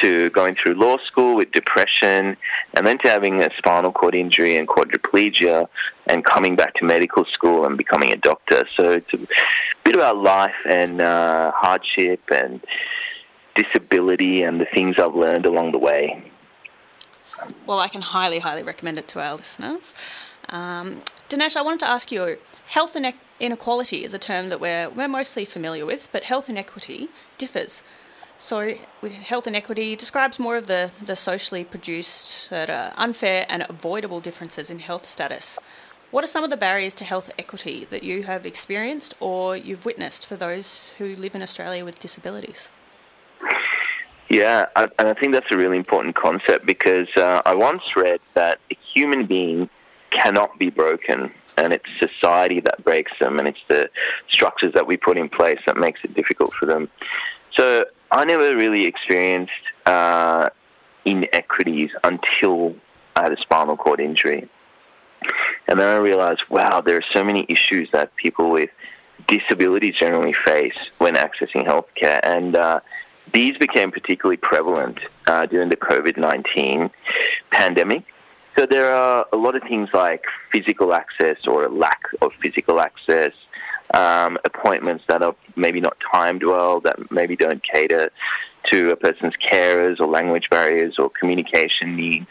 [0.00, 2.36] to going through law school with depression,
[2.74, 5.66] and then to having a spinal cord injury and quadriplegia,
[6.06, 8.64] and coming back to medical school and becoming a doctor.
[8.76, 9.18] So it's a
[9.84, 12.60] bit about life and uh, hardship and
[13.54, 16.22] disability and the things I've learned along the way.
[17.66, 19.94] Well, I can highly, highly recommend it to our listeners.
[20.48, 22.96] Um, Dinesh, I wanted to ask you health
[23.40, 27.82] inequality is a term that we're, we're mostly familiar with, but health inequity differs.
[28.38, 34.70] So, health inequity describes more of the, the socially produced, uh, unfair, and avoidable differences
[34.70, 35.58] in health status.
[36.10, 39.84] What are some of the barriers to health equity that you have experienced or you've
[39.84, 42.70] witnessed for those who live in Australia with disabilities?
[44.28, 48.60] Yeah, and I think that's a really important concept because uh, I once read that
[48.70, 49.70] a human being
[50.10, 53.88] cannot be broken, and it's society that breaks them, and it's the
[54.28, 56.90] structures that we put in place that makes it difficult for them.
[57.56, 59.52] So I never really experienced
[59.86, 60.50] uh,
[61.06, 62.76] inequities until
[63.16, 64.48] I had a spinal cord injury.
[65.66, 68.70] And then I realized, wow, there are so many issues that people with
[69.26, 72.20] disabilities generally face when accessing healthcare.
[72.22, 72.80] And uh,
[73.32, 76.90] these became particularly prevalent uh, during the COVID 19
[77.50, 78.04] pandemic.
[78.56, 82.80] So there are a lot of things like physical access or a lack of physical
[82.80, 83.32] access,
[83.94, 88.10] um, appointments that are maybe not timed well, that maybe don't cater
[88.64, 92.28] to a person's carers or language barriers or communication needs.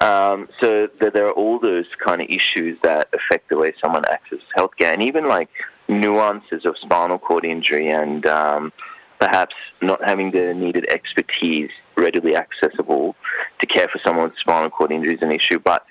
[0.00, 4.44] Um, so there are all those kind of issues that affect the way someone accesses
[4.56, 5.50] healthcare, and even like
[5.88, 8.72] nuances of spinal cord injury and um,
[9.18, 13.16] perhaps not having the needed expertise readily accessible
[13.60, 15.58] to care for someone with spinal cord injury is an issue.
[15.58, 15.86] But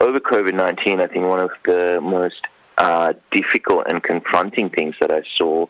[0.00, 2.46] over COVID 19, I think one of the most
[2.78, 5.66] uh, difficult and confronting things that I saw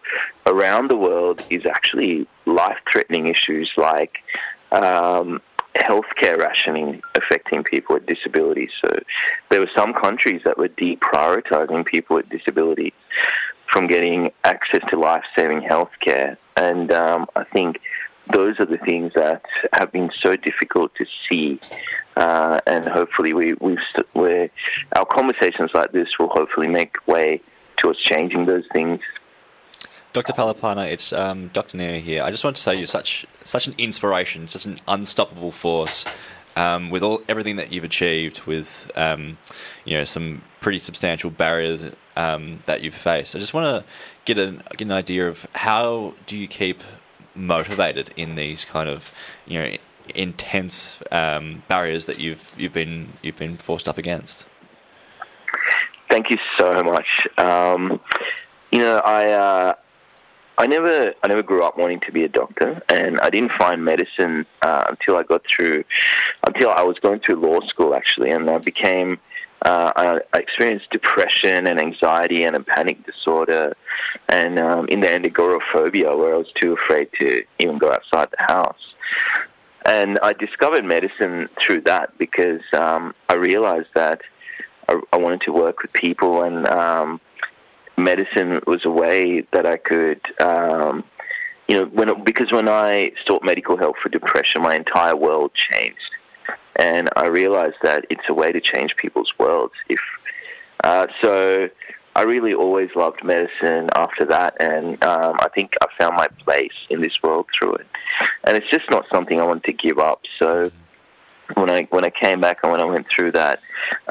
[0.47, 4.19] around the world is actually life threatening issues like
[4.73, 5.41] um,
[5.77, 8.71] healthcare rationing affecting people with disabilities.
[8.81, 8.99] So
[9.51, 12.93] there were some countries that were deprioritizing people with disabilities
[13.67, 16.37] from getting access to life saving healthcare.
[16.57, 17.81] And um, I think
[18.33, 21.61] those are the things that have been so difficult to see.
[22.17, 24.51] Uh, and hopefully, we, we've st-
[24.97, 27.41] our conversations like this will hopefully make way
[27.77, 29.01] towards changing those things.
[30.13, 30.33] Dr.
[30.33, 31.77] Palipana, it's um, Dr.
[31.77, 32.23] Neer here.
[32.23, 36.05] I just want to say you're such such an inspiration, such an unstoppable force.
[36.57, 39.39] Um, with all everything that you've achieved, with um,
[39.85, 41.85] you know some pretty substantial barriers
[42.17, 43.91] um, that you've faced, I just want to
[44.25, 46.83] get an get an idea of how do you keep
[47.35, 49.11] motivated in these kind of
[49.47, 49.77] you know
[50.15, 54.47] intense um, barriers that you've you've been you've been forced up against.
[56.09, 57.27] Thank you so much.
[57.39, 58.01] Um,
[58.71, 59.75] you know, I uh,
[60.59, 63.85] I never I never grew up wanting to be a doctor, and I didn't find
[63.85, 65.85] medicine uh, until I got through
[66.47, 69.19] until I was going through law school actually, and I became.
[69.65, 73.75] Uh, I, experienced depression and anxiety and a panic disorder,
[74.29, 78.29] and um, in the end, agoraphobia, where I was too afraid to even go outside
[78.31, 78.95] the house.
[79.87, 84.23] And I discovered medicine through that because um, I realized that
[84.89, 87.21] I, I, wanted to work with people, and um,
[87.97, 90.21] medicine was a way that I could.
[90.41, 91.05] Um,
[91.69, 96.11] you know, when because when I sought medical help for depression, my entire world changed,
[96.77, 99.75] and I realized that it's a way to change people's worlds.
[99.89, 100.01] If
[100.83, 101.71] uh, so,
[102.17, 106.75] I really always loved medicine after that, and um, I think I found my place
[106.91, 107.87] in this world through it.
[108.45, 110.23] And it's just not something I wanted to give up.
[110.39, 110.71] So
[111.55, 113.61] when I when I came back and when I went through that,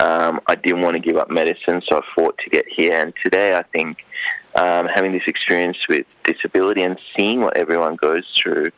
[0.02, 2.94] um, I didn't want to give up medicine, so I fought to get here.
[2.94, 4.04] And today, I think
[4.56, 8.72] um, having this experience with disability and seeing what everyone goes through,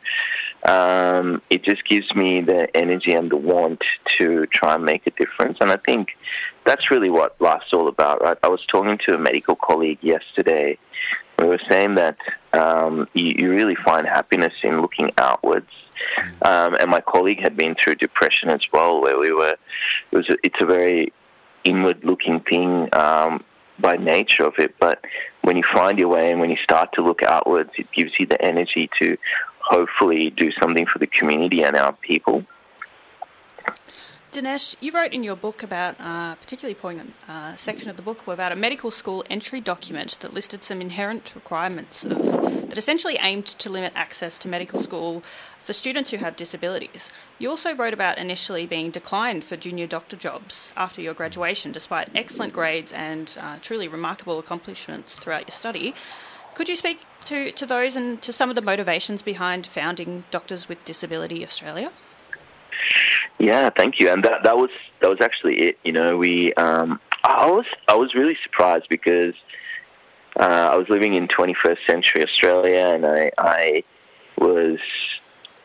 [0.66, 3.84] um, it just gives me the energy and the want
[4.18, 5.58] to try and make a difference.
[5.60, 6.16] And I think
[6.64, 8.36] that's really what life's all about, right?
[8.42, 10.76] I was talking to a medical colleague yesterday.
[11.38, 12.16] We were saying that
[12.52, 15.70] um, you, you, really find happiness in looking outwards.
[16.42, 19.56] Um, and my colleague had been through depression as well, where we were.
[20.10, 20.28] It was.
[20.30, 21.12] A, it's a very
[21.64, 22.88] inward-looking thing.
[22.94, 23.44] Um,
[23.78, 25.04] by nature of it, but
[25.42, 28.24] when you find your way and when you start to look outwards, it gives you
[28.24, 29.18] the energy to
[29.66, 32.44] hopefully do something for the community and our people.
[34.32, 38.02] Dinesh, you wrote in your book about uh, a particularly poignant uh, section of the
[38.02, 42.18] book about a medical school entry document that listed some inherent requirements of,
[42.68, 45.22] that essentially aimed to limit access to medical school
[45.58, 47.10] for students who have disabilities.
[47.38, 52.10] You also wrote about initially being declined for junior doctor jobs after your graduation, despite
[52.14, 55.94] excellent grades and uh, truly remarkable accomplishments throughout your study.
[56.54, 60.68] Could you speak to, to those and to some of the motivations behind founding Doctors
[60.68, 61.92] with Disability Australia?
[63.38, 64.08] Yeah, thank you.
[64.08, 65.78] And that that was that was actually it.
[65.84, 69.34] You know, we um, I was I was really surprised because
[70.38, 73.84] uh, I was living in 21st century Australia, and I I
[74.38, 74.78] was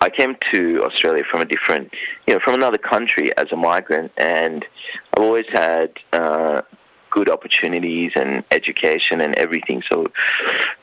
[0.02, 1.94] I came to Australia from a different,
[2.28, 4.66] you know, from another country as a migrant, and
[5.14, 6.64] I've always had uh,
[7.12, 9.84] good opportunities and education and everything.
[9.88, 10.08] So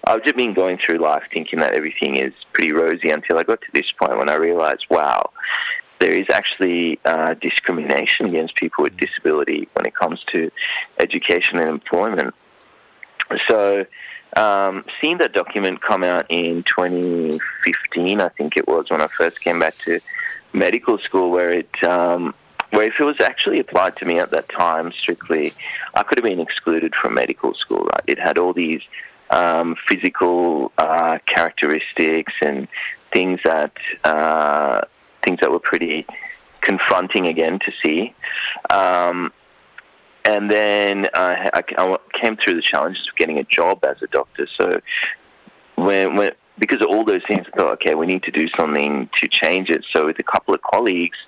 [0.08, 3.60] I've just been going through life thinking that everything is pretty rosy until I got
[3.60, 5.30] to this point when I realized, wow,
[5.98, 10.50] there is actually uh, discrimination against people with disability when it comes to
[10.98, 12.34] education and employment.
[13.48, 13.84] So,
[14.34, 19.40] um, seeing that document come out in 2015, I think it was when I first
[19.40, 20.00] came back to
[20.54, 22.34] medical school, where it um,
[22.70, 25.52] where if it was actually applied to me at that time strictly,
[25.94, 27.84] I could have been excluded from medical school.
[27.84, 28.04] Right?
[28.06, 28.82] It had all these
[29.30, 32.68] um, physical uh, characteristics and
[33.12, 33.72] things that
[34.04, 34.82] uh,
[35.22, 36.06] things that were pretty
[36.60, 38.14] confronting again to see.
[38.70, 39.32] Um,
[40.24, 44.46] and then I, I, came through the challenges of getting a job as a doctor.
[44.58, 44.80] So
[45.76, 49.08] when, when because of all those things, I thought, okay, we need to do something
[49.16, 49.84] to change it.
[49.92, 51.18] So with a couple of colleagues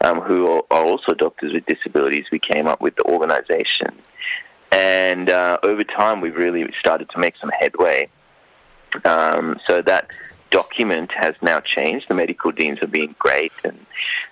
[0.00, 3.96] um, who are, also doctors with disabilities, we came up with the organisation.
[4.72, 8.08] And uh, over time, we've really started to make some headway.
[9.04, 10.10] Um, so that
[10.50, 12.08] document has now changed.
[12.08, 13.86] The medical deans have been great and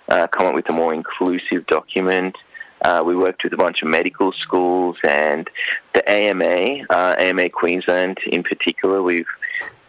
[0.07, 2.35] uh, come up with a more inclusive document.
[2.81, 5.49] Uh, we worked with a bunch of medical schools and
[5.93, 9.01] the AMA, uh, AMA Queensland in particular.
[9.03, 9.27] We've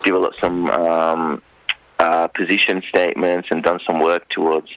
[0.02, 1.42] developed some um,
[1.98, 4.68] uh, position statements and done some work towards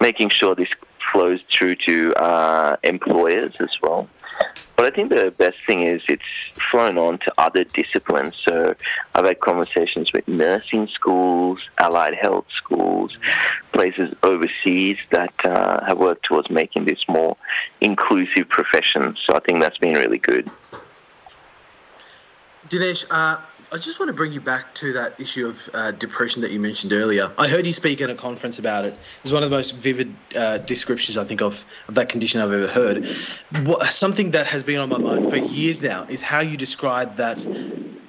[0.00, 0.68] making sure this
[1.12, 4.08] flows through to uh, employers as well.
[4.84, 6.22] But I think the best thing is it's
[6.70, 8.38] flown on to other disciplines.
[8.46, 8.74] So
[9.14, 13.16] I've had conversations with nursing schools, allied health schools,
[13.72, 17.34] places overseas that uh, have worked towards making this more
[17.80, 19.16] inclusive profession.
[19.24, 20.50] So I think that's been really good.
[22.68, 23.40] Dinesh, uh,
[23.74, 26.60] I just want to bring you back to that issue of uh, depression that you
[26.60, 27.32] mentioned earlier.
[27.36, 28.96] I heard you speak at a conference about it.
[29.24, 32.52] It's one of the most vivid uh, descriptions I think of, of that condition I've
[32.52, 33.08] ever heard.
[33.64, 37.18] What, something that has been on my mind for years now is how you described
[37.18, 37.44] that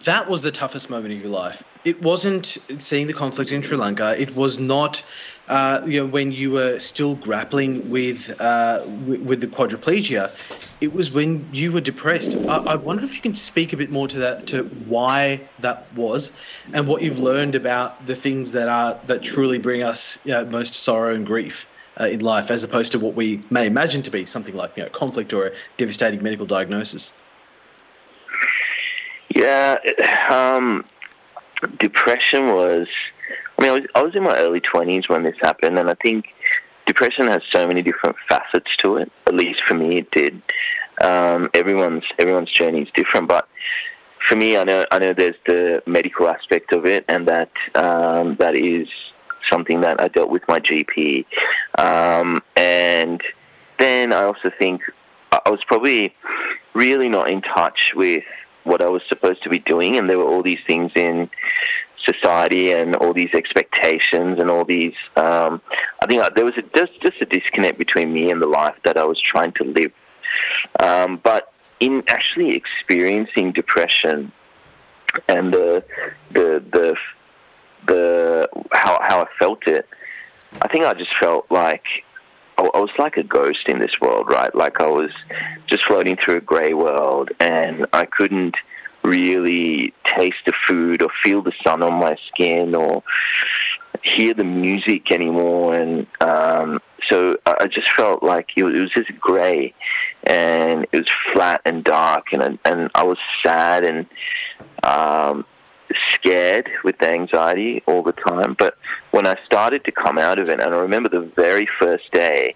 [0.04, 1.64] that was the toughest moment of your life.
[1.84, 2.46] It wasn't
[2.78, 4.22] seeing the conflict in Sri Lanka.
[4.22, 5.04] It was not
[5.48, 10.32] uh, you know, when you were still grappling with, uh, with, with the quadriplegia,
[10.82, 12.36] it was when you were depressed.
[12.36, 15.92] I, I, wonder if you can speak a bit more to that, to why that
[15.94, 16.32] was,
[16.74, 20.46] and what you've learned about the things that are that truly bring us you know,
[20.46, 21.68] most sorrow and grief
[22.00, 24.84] uh, in life, as opposed to what we may imagine to be something like you
[24.84, 27.14] know conflict or a devastating medical diagnosis.
[29.34, 29.78] Yeah,
[30.30, 30.86] um,
[31.80, 32.88] depression was
[33.58, 35.96] I mean, I was, I was in my early 20s when this happened, and I
[35.96, 36.34] think
[36.86, 39.12] depression has so many different facets to it.
[39.28, 40.42] At least for me, it did.
[41.02, 43.48] Um, everyone's everyone's journey is different, but
[44.28, 48.36] for me, I know I know there's the medical aspect of it, and that um,
[48.36, 48.88] that is
[49.50, 51.26] something that I dealt with my GP,
[51.78, 53.22] um, and
[53.78, 54.82] then I also think
[55.32, 56.16] I was probably
[56.74, 58.24] really not in touch with
[58.64, 61.30] what I was supposed to be doing, and there were all these things in
[62.06, 64.94] society and all these expectations and all these.
[65.16, 65.62] Um,
[66.02, 68.98] I think there was a, just just a disconnect between me and the life that
[68.98, 69.92] I was trying to live.
[70.80, 74.32] Um, but in actually experiencing depression
[75.28, 75.84] and the
[76.32, 76.96] the the
[77.86, 79.88] the how how I felt it,
[80.62, 81.86] I think I just felt like
[82.58, 84.54] I was like a ghost in this world, right?
[84.56, 85.12] Like I was
[85.68, 88.56] just floating through a grey world, and I couldn't
[89.06, 93.04] really taste the food or feel the sun on my skin or
[94.04, 95.76] hear the music anymore.
[95.76, 99.74] And um, so I just felt like it was, just grey
[100.24, 104.08] and it was flat and dark, and and I was sad and
[104.84, 105.46] um,
[106.14, 108.56] scared with anxiety all the time.
[108.58, 108.78] But
[109.12, 112.56] when I started to come out of it, and I remember the very first day,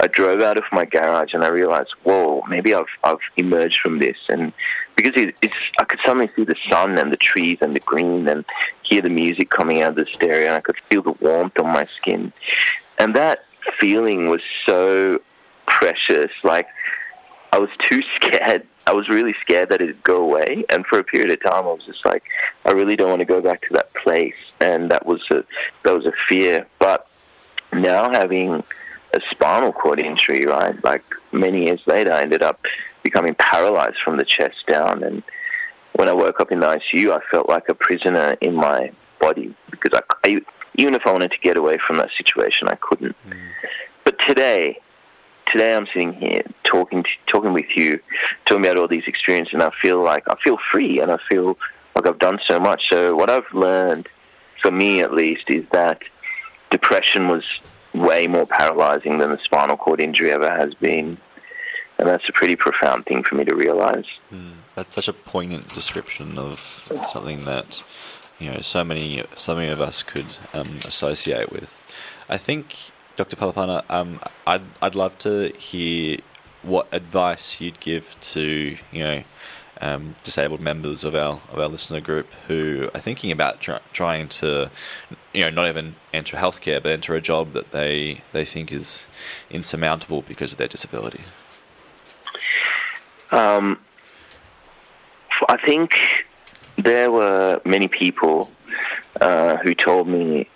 [0.00, 3.98] I drove out of my garage and I realized, whoa, maybe I've I've emerged from
[3.98, 4.52] this, and
[4.96, 8.26] because it, it's I could suddenly see the sun and the trees and the green
[8.26, 8.44] and
[8.82, 11.66] hear the music coming out of the stereo, and I could feel the warmth on
[11.66, 12.32] my skin,
[12.98, 13.44] and that
[13.78, 15.20] feeling was so
[15.66, 16.32] precious.
[16.42, 16.66] Like
[17.52, 18.66] I was too scared.
[18.88, 21.72] I was really scared that it'd go away, and for a period of time, I
[21.72, 22.22] was just like,
[22.64, 25.44] I really don't want to go back to that place, and that was a
[25.84, 26.66] that was a fear.
[26.78, 27.06] But
[27.72, 28.62] now having
[29.12, 30.82] a spinal cord injury, right?
[30.84, 32.64] Like many years later, I ended up
[33.06, 35.22] becoming paralyzed from the chest down, and
[35.92, 38.90] when I woke up in the ICU, I felt like a prisoner in my
[39.20, 40.40] body because I, I
[40.74, 43.16] even if I wanted to get away from that situation, I couldn't.
[43.28, 43.38] Mm.
[44.04, 44.80] But today,
[45.50, 48.00] today I'm sitting here talking to, talking with you,
[48.44, 51.56] talking about all these experiences, and I feel like I feel free, and I feel
[51.94, 52.88] like I've done so much.
[52.88, 54.08] So what I've learned,
[54.60, 56.02] for me at least, is that
[56.70, 57.44] depression was
[57.94, 61.16] way more paralyzing than the spinal cord injury ever has been,
[61.98, 64.06] and that's a pretty profound thing for me to realize.
[64.32, 67.82] Mm, that's such a poignant description of something that
[68.38, 71.82] you know so many so many of us could um, associate with.
[72.28, 72.76] I think
[73.16, 73.36] Dr.
[73.36, 76.18] Palipana, um, I'd I'd love to hear
[76.62, 79.22] what advice you'd give to you know
[79.80, 84.28] um, disabled members of our of our listener group who are thinking about try, trying
[84.28, 84.70] to
[85.32, 89.06] you know not even enter healthcare but enter a job that they they think is
[89.50, 91.20] insurmountable because of their disability.
[93.30, 93.78] Um,
[95.48, 95.94] I think
[96.76, 98.50] there were many people
[99.20, 100.48] uh, who told me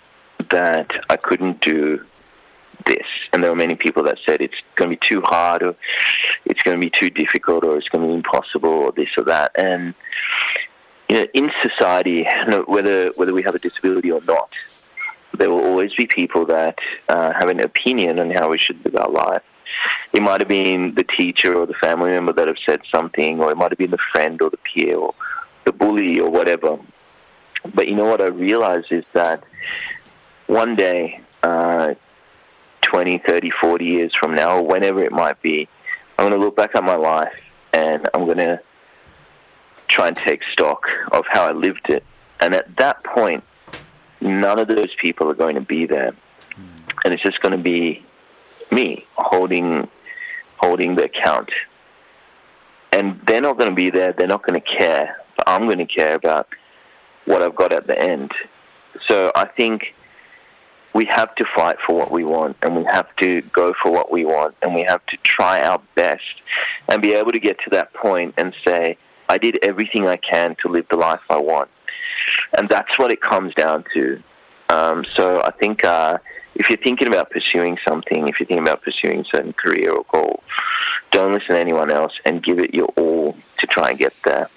[0.49, 2.03] that I couldn't do
[2.85, 3.05] this.
[3.31, 5.75] And there were many people that said it's going to be too hard, or
[6.45, 9.23] it's going to be too difficult, or it's going to be impossible, or this or
[9.25, 9.51] that.
[9.55, 9.93] And
[11.09, 14.51] you know, in society, you know, whether whether we have a disability or not,
[15.37, 16.79] there will always be people that
[17.09, 19.43] uh, have an opinion on how we should live our life.
[20.13, 23.51] It might have been the teacher or the family member that have said something, or
[23.51, 25.13] it might have been the friend or the peer or
[25.65, 26.77] the bully or whatever.
[27.73, 29.43] But you know what I realize is that
[30.47, 31.93] one day uh,
[32.81, 35.67] 20, 30, 40 years from now, or whenever it might be,
[36.17, 37.39] I'm going to look back at my life
[37.73, 38.59] and I'm going to
[39.87, 42.03] try and take stock of how I lived it.
[42.39, 43.43] And at that point,
[44.19, 46.13] none of those people are going to be there.
[47.03, 48.03] And it's just going to be
[48.71, 49.87] me holding
[50.57, 51.49] holding the account.
[52.91, 54.13] And they're not going to be there.
[54.13, 55.17] They're not going to care.
[55.37, 56.47] But I'm going to care about
[57.25, 58.31] what I've got at the end.
[59.07, 59.95] So I think
[60.93, 64.11] we have to fight for what we want and we have to go for what
[64.11, 66.41] we want and we have to try our best
[66.89, 68.97] and be able to get to that point and say,
[69.29, 71.69] I did everything I can to live the life I want.
[72.57, 74.21] And that's what it comes down to.
[74.69, 76.17] Um, so I think uh,
[76.61, 80.05] if you're thinking about pursuing something, if you're thinking about pursuing a certain career or
[80.11, 80.43] goal,
[81.09, 84.47] don't listen to anyone else and give it your all to try and get there.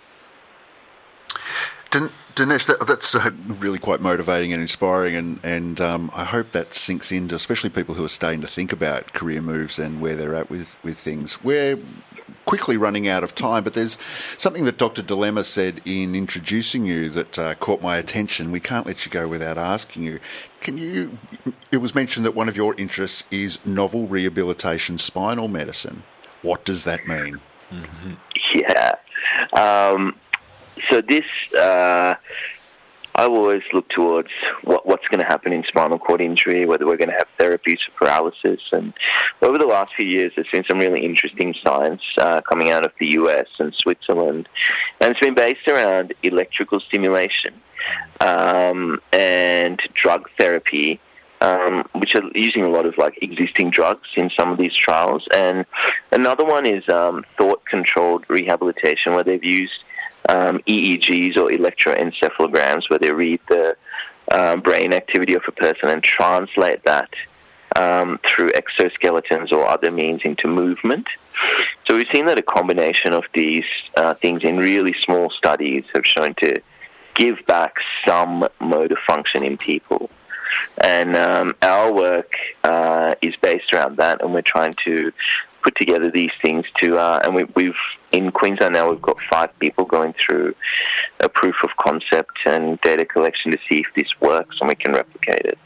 [1.91, 6.75] Dinesh, that, that's uh, really quite motivating and inspiring, and and um, I hope that
[6.75, 10.35] sinks into especially people who are starting to think about career moves and where they're
[10.35, 11.43] at with with things.
[11.45, 11.79] We're
[12.45, 13.97] quickly running out of time, but there's
[14.39, 15.03] something that Dr.
[15.03, 18.53] Dilemma said in introducing you that uh, caught my attention.
[18.53, 20.21] We can't let you go without asking you.
[20.61, 21.19] Can you?
[21.71, 26.03] It was mentioned that one of your interests is novel rehabilitation spinal medicine.
[26.43, 27.41] What does that mean?
[27.71, 28.15] Mm-hmm.
[28.55, 28.97] Yeah.
[29.53, 30.15] Um,
[30.89, 31.25] so this,
[31.59, 32.15] uh,
[33.17, 34.31] I always look towards
[34.63, 37.79] what, what's going to happen in spinal cord injury, whether we're going to have therapies
[37.85, 38.61] for paralysis.
[38.73, 38.93] And
[39.41, 42.93] over the last few years, there's been some really interesting science uh, coming out of
[42.99, 44.49] the US and Switzerland.
[45.01, 47.55] And it's been based around electrical stimulation
[48.21, 51.01] um, and drug therapy.
[51.41, 55.29] Um, which are using a lot of like existing drugs in some of these trials,
[55.35, 55.67] and
[56.11, 59.85] another one is um, thought-controlled rehabilitation, where they've used
[60.29, 63.77] um, EEGs or electroencephalograms, where they read the
[64.33, 67.11] um, brain activity of a person and translate that
[67.77, 71.07] um, through exoskeletons or other means into movement.
[71.87, 73.65] So we've seen that a combination of these
[73.97, 76.61] uh, things in really small studies have shown to
[77.15, 80.11] give back some motor function in people.
[80.79, 85.13] And um, our work uh, is based around that, and we're trying to
[85.65, 87.75] put together these things to, uh, and we, have
[88.13, 90.55] in Queensland now we've got five people going through
[91.21, 94.93] a proof of concept and data collection to see if this works and we can
[94.93, 95.59] replicate it.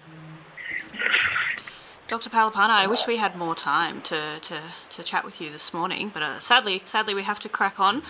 [2.06, 2.30] Dr.
[2.30, 6.10] Palipana, I wish we had more time to, to, to chat with you this morning,
[6.14, 8.02] but uh, sadly, sadly we have to crack on.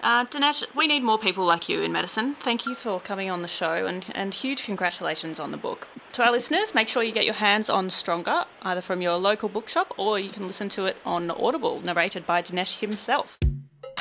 [0.00, 2.34] Uh, Dinesh, we need more people like you in medicine.
[2.36, 5.88] Thank you for coming on the show and, and huge congratulations on the book.
[6.12, 9.48] To our listeners, make sure you get your hands on Stronger, either from your local
[9.48, 13.38] bookshop or you can listen to it on Audible, narrated by Dinesh himself.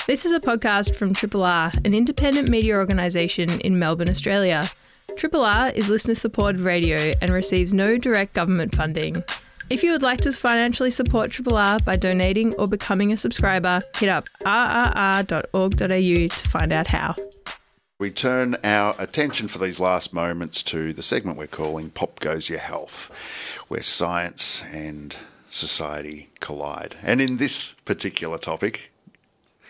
[0.05, 4.69] This is a podcast from Triple R, an independent media organisation in Melbourne, Australia.
[5.17, 9.23] Triple R is listener supported radio and receives no direct government funding.
[9.69, 13.81] If you would like to financially support Triple R by donating or becoming a subscriber,
[13.97, 17.15] hit up rrr.org.au to find out how.
[17.99, 22.47] We turn our attention for these last moments to the segment we're calling Pop Goes
[22.47, 23.11] Your Health,
[23.67, 25.13] where science and
[25.49, 26.95] society collide.
[27.03, 28.91] And in this particular topic,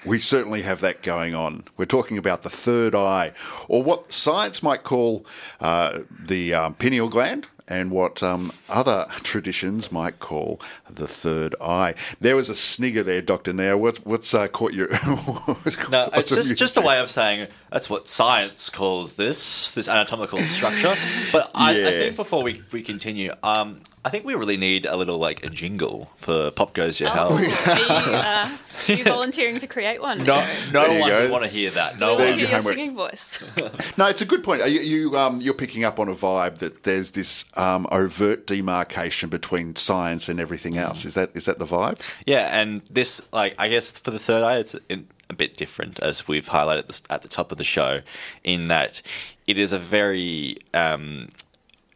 [0.05, 1.63] we certainly have that going on.
[1.75, 3.31] We're talking about the third eye,
[3.67, 5.25] or what science might call
[5.59, 10.59] uh, the um, pineal gland, and what um, other traditions might call
[10.89, 11.95] the third eye.
[12.21, 13.53] There was a snigger there, Doctor.
[13.53, 14.89] Now, what, what's uh, caught your?
[15.89, 20.39] no, it's just just a way of saying that's what science calls this this anatomical
[20.39, 20.93] structure.
[21.31, 21.88] But I, Yeah.
[21.88, 25.43] I think before we we continue, um, I think we really need a little like
[25.45, 27.67] a jingle for Pop Goes Your Oh, Health.
[27.67, 28.57] are you, uh,
[28.88, 30.19] are you volunteering to create one?
[30.19, 31.21] No, no There you one go.
[31.23, 31.99] would want to hear that.
[31.99, 33.39] No There's to your your singing voice.
[33.97, 34.61] No, it's a good point.
[34.69, 39.27] You, you um, you're picking up on a vibe that there's this um, overt demarcation
[39.29, 41.05] between science and everything else.
[41.05, 41.99] Is that is that the vibe?
[42.25, 45.99] Yeah, and this, like, I guess for the third eye, it's in, a bit different,
[45.99, 48.01] as we've highlighted at the top of the show,
[48.43, 49.01] in that
[49.45, 51.30] it is a very, um,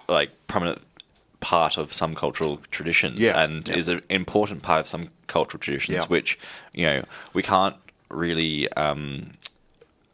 [0.10, 0.82] like, prominent
[1.40, 3.76] part of some cultural traditions Yeah, and yeah.
[3.76, 6.06] is an important part of some cultural traditions, Yeah.
[6.06, 6.38] which,
[6.74, 7.04] you know,
[7.34, 7.76] we can't
[8.10, 9.32] really, um,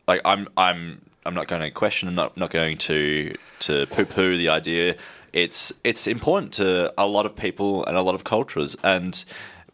[0.07, 4.37] like, I'm, I'm, I'm not going to question, I'm not, not going to, to poo-poo
[4.37, 4.95] the idea.
[5.33, 9.23] It's, it's important to a lot of people and a lot of cultures, and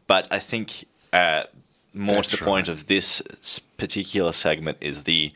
[0.07, 1.43] but I think uh,
[1.93, 2.49] more That's to the right.
[2.49, 3.21] point of this
[3.77, 5.31] particular segment is the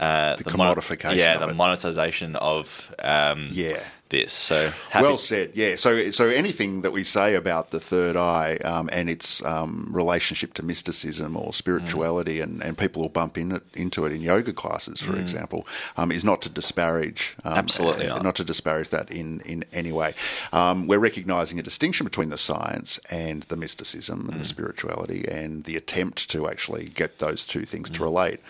[0.00, 1.56] uh, The monet- commodification yeah, of the it.
[1.56, 3.80] monetization of um, Yeah.
[4.10, 4.32] This.
[4.32, 5.52] So happy- Well said.
[5.54, 5.76] Yeah.
[5.76, 10.54] So so anything that we say about the third eye um, and its um, relationship
[10.54, 14.52] to mysticism or spirituality, and, and people will bump in it, into it in yoga
[14.52, 17.34] classes, for example, um, is not to disparage.
[17.44, 18.36] Um, Absolutely uh, not.
[18.36, 20.14] to disparage that in in any way.
[20.52, 25.64] Um, we're recognising a distinction between the science and the mysticism and the spirituality, and
[25.64, 28.40] the attempt to actually get those two things to relate.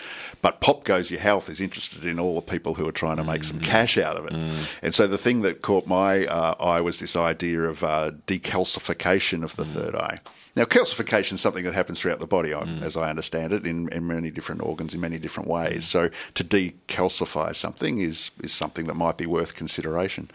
[0.42, 3.24] But Pop Goes Your Health is interested in all the people who are trying to
[3.24, 4.34] make some cash out of it.
[4.82, 9.42] And so the thing that caught my uh, eye was this idea of uh, decalcification
[9.44, 10.20] of the third eye.
[10.56, 13.88] Now, calcification is something that happens throughout the body, I- as I understand it, in,
[13.88, 15.84] in many different organs, in many different ways.
[15.84, 20.30] So, to decalcify something is, is something that might be worth consideration.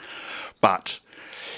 [0.60, 0.99] But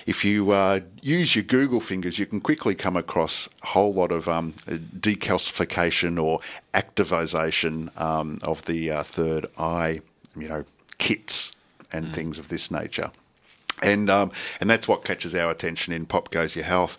[0.06, 4.12] if you uh, use your Google fingers, you can quickly come across a whole lot
[4.12, 6.39] of um, decalcification or
[6.74, 10.02] activization um, of the uh, third eye,
[10.36, 10.66] you know,
[10.97, 11.52] kits
[11.91, 13.12] and things of this nature.
[13.82, 16.97] And um, and that's what catches our attention in Pop Goes Your Health.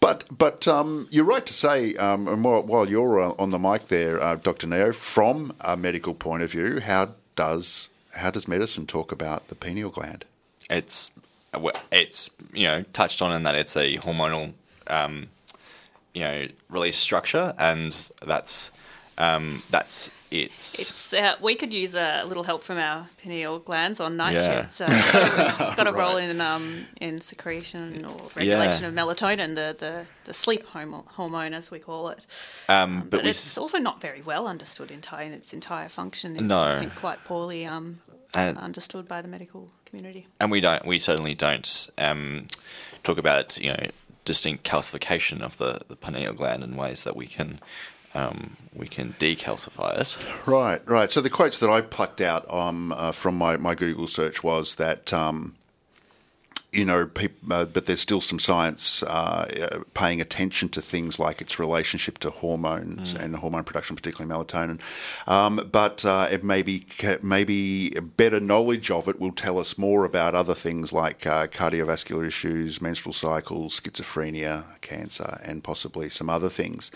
[0.00, 3.58] But but um, you're right to say, um, and while, while you're uh, on the
[3.58, 4.66] mic there, uh, Dr.
[4.66, 9.54] Neo, from a medical point of view, how does how does medicine talk about the
[9.54, 10.24] pineal gland?
[10.70, 11.10] it's
[11.90, 14.52] it's you know touched on in that it's a hormonal
[14.88, 15.28] um,
[16.14, 17.96] you know release structure, and
[18.26, 18.70] that's
[19.18, 20.50] um, that's it.
[20.78, 24.60] It's uh, we could use a little help from our pineal glands on night Yeah.
[24.60, 24.80] shifts.
[24.80, 28.88] Uh, got, got a role in um, in secretion or regulation Yeah.
[28.88, 32.26] of melatonin, the, the, the sleep hormone as we call it.
[32.68, 36.34] um, But, but we it's also not very well understood entire in its entire function.
[36.36, 36.62] It's No.
[36.62, 38.00] I think quite poorly um,
[38.34, 40.26] And- understood by the medical community.
[40.40, 42.48] and we don't we certainly don't um,
[43.04, 43.86] talk about you know
[44.24, 47.60] distinct calcification of the, the pineal gland in ways that we can
[48.16, 50.08] um, we can decalcify it.
[50.46, 51.10] Right, right.
[51.12, 54.74] So the quotes that I plucked out um, uh, from my, my Google search was
[54.76, 55.54] that, um,
[56.72, 61.40] you know, peop uh, but there's still some science uh, paying attention to things like
[61.40, 64.80] its relationship to hormones and hormone production, particularly melatonin.
[65.26, 66.86] Um, but uh, it maybe
[67.22, 72.26] maybe better knowledge of it will tell us more about other things like uh, cardiovascular
[72.26, 76.90] issues, menstrual cycles, schizophrenia, cancer, and possibly some other things.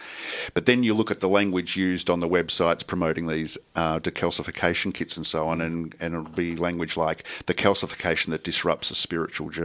[0.55, 4.93] But then you look at the language used on the websites promoting these uh, decalcification
[4.93, 8.95] kits and so on, and, and it'll be language like the calcification that disrupts a
[8.95, 9.60] spiritual journey.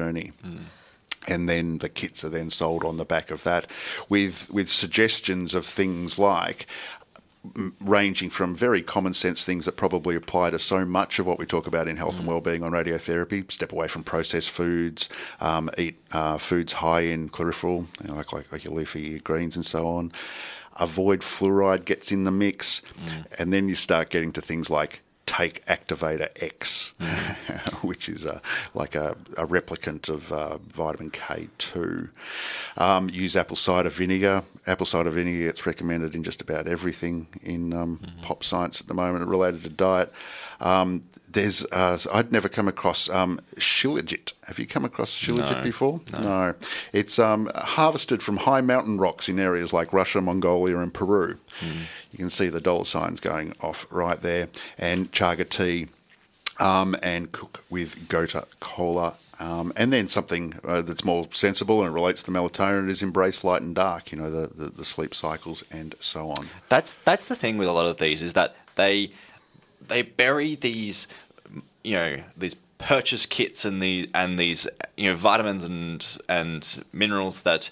[1.27, 3.65] And then the kits are then sold on the back of that,
[4.09, 6.67] with with suggestions of things like
[7.79, 11.45] ranging from very common sense things that probably apply to so much of what we
[11.45, 13.51] talk about in health and well-being on radiotherapy.
[13.51, 18.33] Step away from processed foods, um, eat uh, foods high in chlorophyll, you know, like,
[18.33, 20.11] like like your leafy greens and so on.
[20.77, 22.81] Avoid fluoride gets in the mix,
[23.39, 26.93] and then you start getting to things like take activator X,
[27.82, 28.39] which which is uh,
[28.73, 32.09] like a, a, replicant of uh, vitamin K2.
[32.78, 34.43] Um, use apple cider vinegar.
[34.67, 38.21] Apple cider vinegar gets recommended in just about everything in um, mm-hmm.
[38.21, 40.11] pop science at the moment related to diet.
[40.59, 41.03] Um,
[41.36, 44.33] there's uh, I'd never come across um, shilajit.
[44.47, 46.01] Have you come across shilajit no, before?
[46.13, 46.21] No.
[46.21, 46.55] no.
[46.93, 51.38] It's um, harvested from high mountain rocks in areas like Russia, Mongolia, and Peru.
[51.59, 51.81] Mm.
[52.11, 54.47] You can see the dollar signs going off right there.
[54.77, 55.88] And chaga tea,
[56.59, 59.15] um, and cook with gotu kola.
[59.38, 63.61] Um, and then something uh, that's more sensible and relates to melatonin is embrace light
[63.61, 64.13] and dark.
[64.13, 66.47] You know the, the, the sleep cycles and so on.
[66.69, 69.11] That's that's the thing with a lot of these is that they
[69.88, 71.07] they bury these
[71.86, 74.67] you know these purchase kits and the and these
[74.97, 77.69] you know vitamins and and minerals that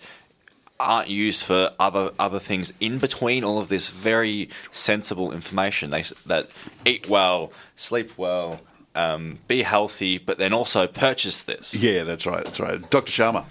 [0.80, 5.90] aren't used for other other things in between all of this very sensible information.
[5.90, 6.50] They that
[6.86, 8.60] eat well sleep well
[8.96, 11.74] um, be healthy but then also purchase this.
[11.74, 12.90] Yeah that's right that's right.
[12.90, 13.46] Dr sharma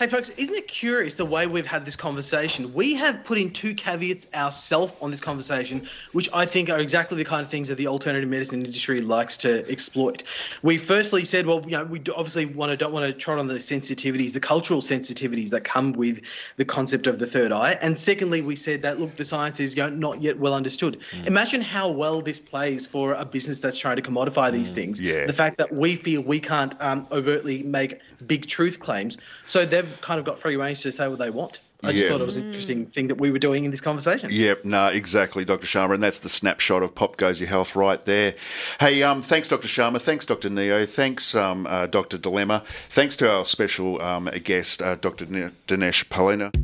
[0.00, 2.72] Hey, folks, isn't it curious the way we've had this conversation?
[2.72, 7.18] We have put in two caveats ourselves on this conversation, which I think are exactly
[7.18, 10.22] the kind of things that the alternative medicine industry likes to exploit.
[10.62, 13.46] We firstly said, well, you know, we obviously want to don't want to trot on
[13.46, 16.22] the sensitivities, the cultural sensitivities that come with
[16.56, 19.76] the concept of the third eye, and secondly, we said that look, the science is
[19.76, 20.98] you know, not yet well understood.
[21.10, 21.26] Mm.
[21.26, 24.76] Imagine how well this plays for a business that's trying to commodify these mm.
[24.76, 24.98] things.
[24.98, 25.26] Yeah.
[25.26, 30.00] The fact that we feel we can't um, overtly make big truth claims, so they've
[30.00, 31.60] kind of got free range to say what they want.
[31.82, 32.10] I just yeah.
[32.10, 34.28] thought it was an interesting thing that we were doing in this conversation.
[34.30, 35.66] Yep, no, exactly, Dr.
[35.66, 38.34] Sharma, and that's the snapshot of Pop Goes Your Health right there.
[38.78, 39.66] Hey, um, thanks, Dr.
[39.66, 40.00] Sharma.
[40.00, 40.50] Thanks, Dr.
[40.50, 40.84] Neo.
[40.84, 42.18] Thanks, um, uh, Dr.
[42.18, 42.64] Dilemma.
[42.90, 45.24] Thanks to our special um, guest, uh, Dr.
[45.24, 46.54] Dinesh Palipana.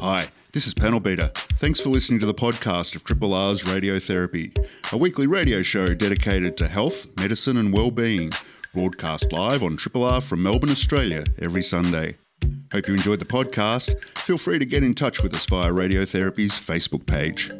[0.00, 0.30] Hi.
[0.52, 1.30] This is Panel Beater.
[1.58, 4.58] Thanks for listening to the podcast of Triple R's Radiotherapy,
[4.90, 8.32] a weekly radio show dedicated to health, medicine, and well-being
[8.72, 12.16] broadcast live on Triple R from Melbourne, Australia, every Sunday.
[12.72, 14.04] Hope you enjoyed the podcast.
[14.18, 17.50] Feel free to get in touch with us via Radiotherapy's Facebook page.